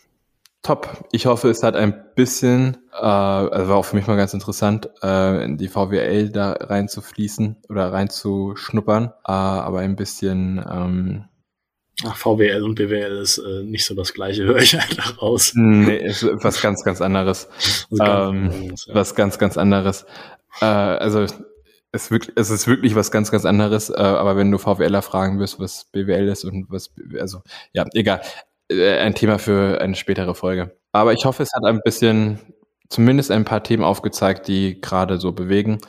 Top. 0.64 1.08
Ich 1.12 1.26
hoffe, 1.26 1.50
es 1.50 1.64
hat 1.64 1.76
ein 1.76 2.06
bisschen, 2.16 2.78
äh, 2.94 2.98
also 2.98 3.70
war 3.70 3.78
auch 3.78 3.86
für 3.86 3.96
mich 3.96 4.06
mal 4.06 4.16
ganz 4.16 4.34
interessant, 4.34 4.90
äh, 5.02 5.44
in 5.44 5.58
die 5.58 5.68
VWL 5.68 6.30
da 6.30 6.52
reinzufließen 6.52 7.58
oder 7.68 7.92
reinzuschnuppern, 7.92 9.06
äh, 9.06 9.32
aber 9.32 9.80
ein 9.80 9.96
bisschen 9.96 10.64
ähm, 10.70 11.26
Ach, 12.04 12.16
VWL 12.16 12.64
und 12.64 12.76
BWL 12.76 13.18
ist 13.18 13.38
äh, 13.40 13.64
nicht 13.64 13.86
so 13.86 13.96
das 13.96 14.14
gleiche, 14.14 14.44
höre 14.46 14.58
ich 14.58 14.76
einfach 14.76 15.22
raus. 15.22 15.54
Nee, 15.56 15.98
ist 15.98 16.28
was 16.44 16.62
ganz, 16.62 16.84
ganz 16.84 17.02
anderes. 17.02 17.48
Was, 17.90 18.00
ähm, 18.00 18.44
ganz, 18.44 18.54
anderes, 18.54 18.86
ja. 18.86 18.96
was 18.96 19.16
ganz, 19.16 19.38
ganz 19.40 19.58
anderes. 19.58 20.06
Äh, 20.62 20.66
also 20.66 21.26
es, 21.92 22.12
wirklich, 22.12 22.36
es 22.38 22.50
ist 22.50 22.68
wirklich 22.68 22.96
was 22.96 23.12
ganz, 23.12 23.32
ganz 23.32 23.46
anderes. 23.46 23.90
Äh, 23.90 23.96
aber 23.96 24.38
wenn 24.38 24.52
du 24.52 24.58
VWLer 24.58 25.02
fragen 25.02 25.40
wirst, 25.40 25.60
was 25.60 25.86
BWL 25.92 26.28
ist 26.28 26.46
und 26.46 26.70
was, 26.70 26.92
also 27.20 27.42
ja, 27.74 27.86
egal. 27.94 28.22
Äh, 28.70 29.00
ein 29.00 29.16
Thema 29.16 29.40
für 29.40 29.82
eine 29.82 29.96
spätere 29.96 30.34
Folge. 30.36 30.76
Aber 30.92 31.14
ich 31.14 31.26
hoffe, 31.26 31.44
es 31.44 31.52
hat 31.54 31.66
ein 31.66 31.82
bisschen, 31.84 32.40
zumindest 32.90 33.32
ein 33.32 33.46
paar 33.46 33.64
Themen 33.64 33.84
aufgezeigt, 33.84 34.48
die 34.48 34.80
gerade 34.80 35.18
so 35.18 35.32
bewegen 35.32 35.80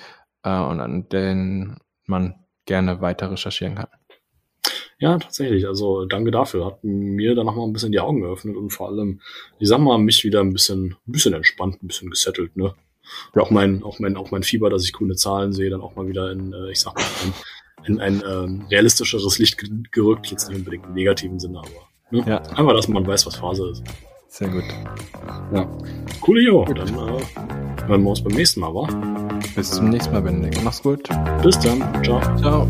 äh, 0.42 0.50
und 0.50 0.80
an 0.80 1.08
denen 1.08 1.78
man 2.06 2.34
gerne 2.66 3.00
weiter 3.00 3.30
recherchieren 3.30 3.76
kann. 3.76 3.88
Ja, 4.98 5.18
tatsächlich. 5.18 5.66
Also 5.66 6.04
danke 6.04 6.30
dafür. 6.30 6.66
Hat 6.66 6.84
mir 6.84 7.34
dann 7.34 7.46
nochmal 7.46 7.66
ein 7.66 7.72
bisschen 7.72 7.90
die 7.90 7.98
Augen 7.98 8.20
geöffnet 8.20 8.56
und 8.56 8.70
vor 8.70 8.88
allem, 8.88 9.20
ich 9.58 9.68
sag 9.68 9.78
mal, 9.80 9.98
mich 9.98 10.22
wieder 10.22 10.40
ein 10.40 10.52
bisschen, 10.52 10.96
ein 11.08 11.12
bisschen 11.12 11.34
entspannt, 11.34 11.82
ein 11.82 11.88
bisschen 11.88 12.10
gesettelt, 12.10 12.56
ne? 12.56 12.74
Ja, 13.34 13.42
auch 13.42 13.50
mein, 13.50 13.82
auch 13.82 13.98
mein, 13.98 14.16
auch 14.16 14.30
mein 14.30 14.42
Fieber, 14.42 14.70
dass 14.70 14.84
ich 14.84 14.92
coole 14.92 15.16
Zahlen 15.16 15.52
sehe, 15.52 15.70
dann 15.70 15.80
auch 15.80 15.96
mal 15.96 16.08
wieder 16.08 16.30
in, 16.30 16.52
äh, 16.52 16.70
ich 16.70 16.80
sag 16.80 16.94
mal, 16.94 17.04
in, 17.84 17.94
in 17.94 18.00
ein 18.00 18.22
ähm, 18.28 18.64
realistischeres 18.70 19.38
Licht 19.38 19.58
gerückt, 19.92 20.26
jetzt 20.26 20.48
nicht 20.48 20.58
unbedingt 20.58 20.86
im 20.86 20.94
negativen 20.94 21.38
Sinne, 21.38 21.58
aber 21.58 21.68
ne? 22.10 22.24
ja. 22.26 22.38
einfach, 22.56 22.74
dass 22.74 22.88
man 22.88 23.06
weiß, 23.06 23.26
was 23.26 23.36
Phase 23.36 23.70
ist. 23.70 23.82
Sehr 24.32 24.48
gut. 24.48 24.64
Ja. 25.52 25.68
Cool, 26.26 26.42
Jo. 26.42 26.64
Dann 26.64 26.88
äh, 26.88 27.86
hören 27.86 28.02
wir 28.02 28.10
uns 28.10 28.24
beim 28.24 28.32
nächsten 28.32 28.60
Mal, 28.60 28.72
wa? 28.72 28.88
Bis 29.54 29.72
zum 29.72 29.90
nächsten 29.90 30.10
Mal, 30.10 30.22
Benedikt. 30.22 30.64
Mach's 30.64 30.82
gut. 30.82 31.06
Bis 31.42 31.58
dann. 31.58 32.02
Ciao. 32.02 32.20
Ciao. 32.38 32.66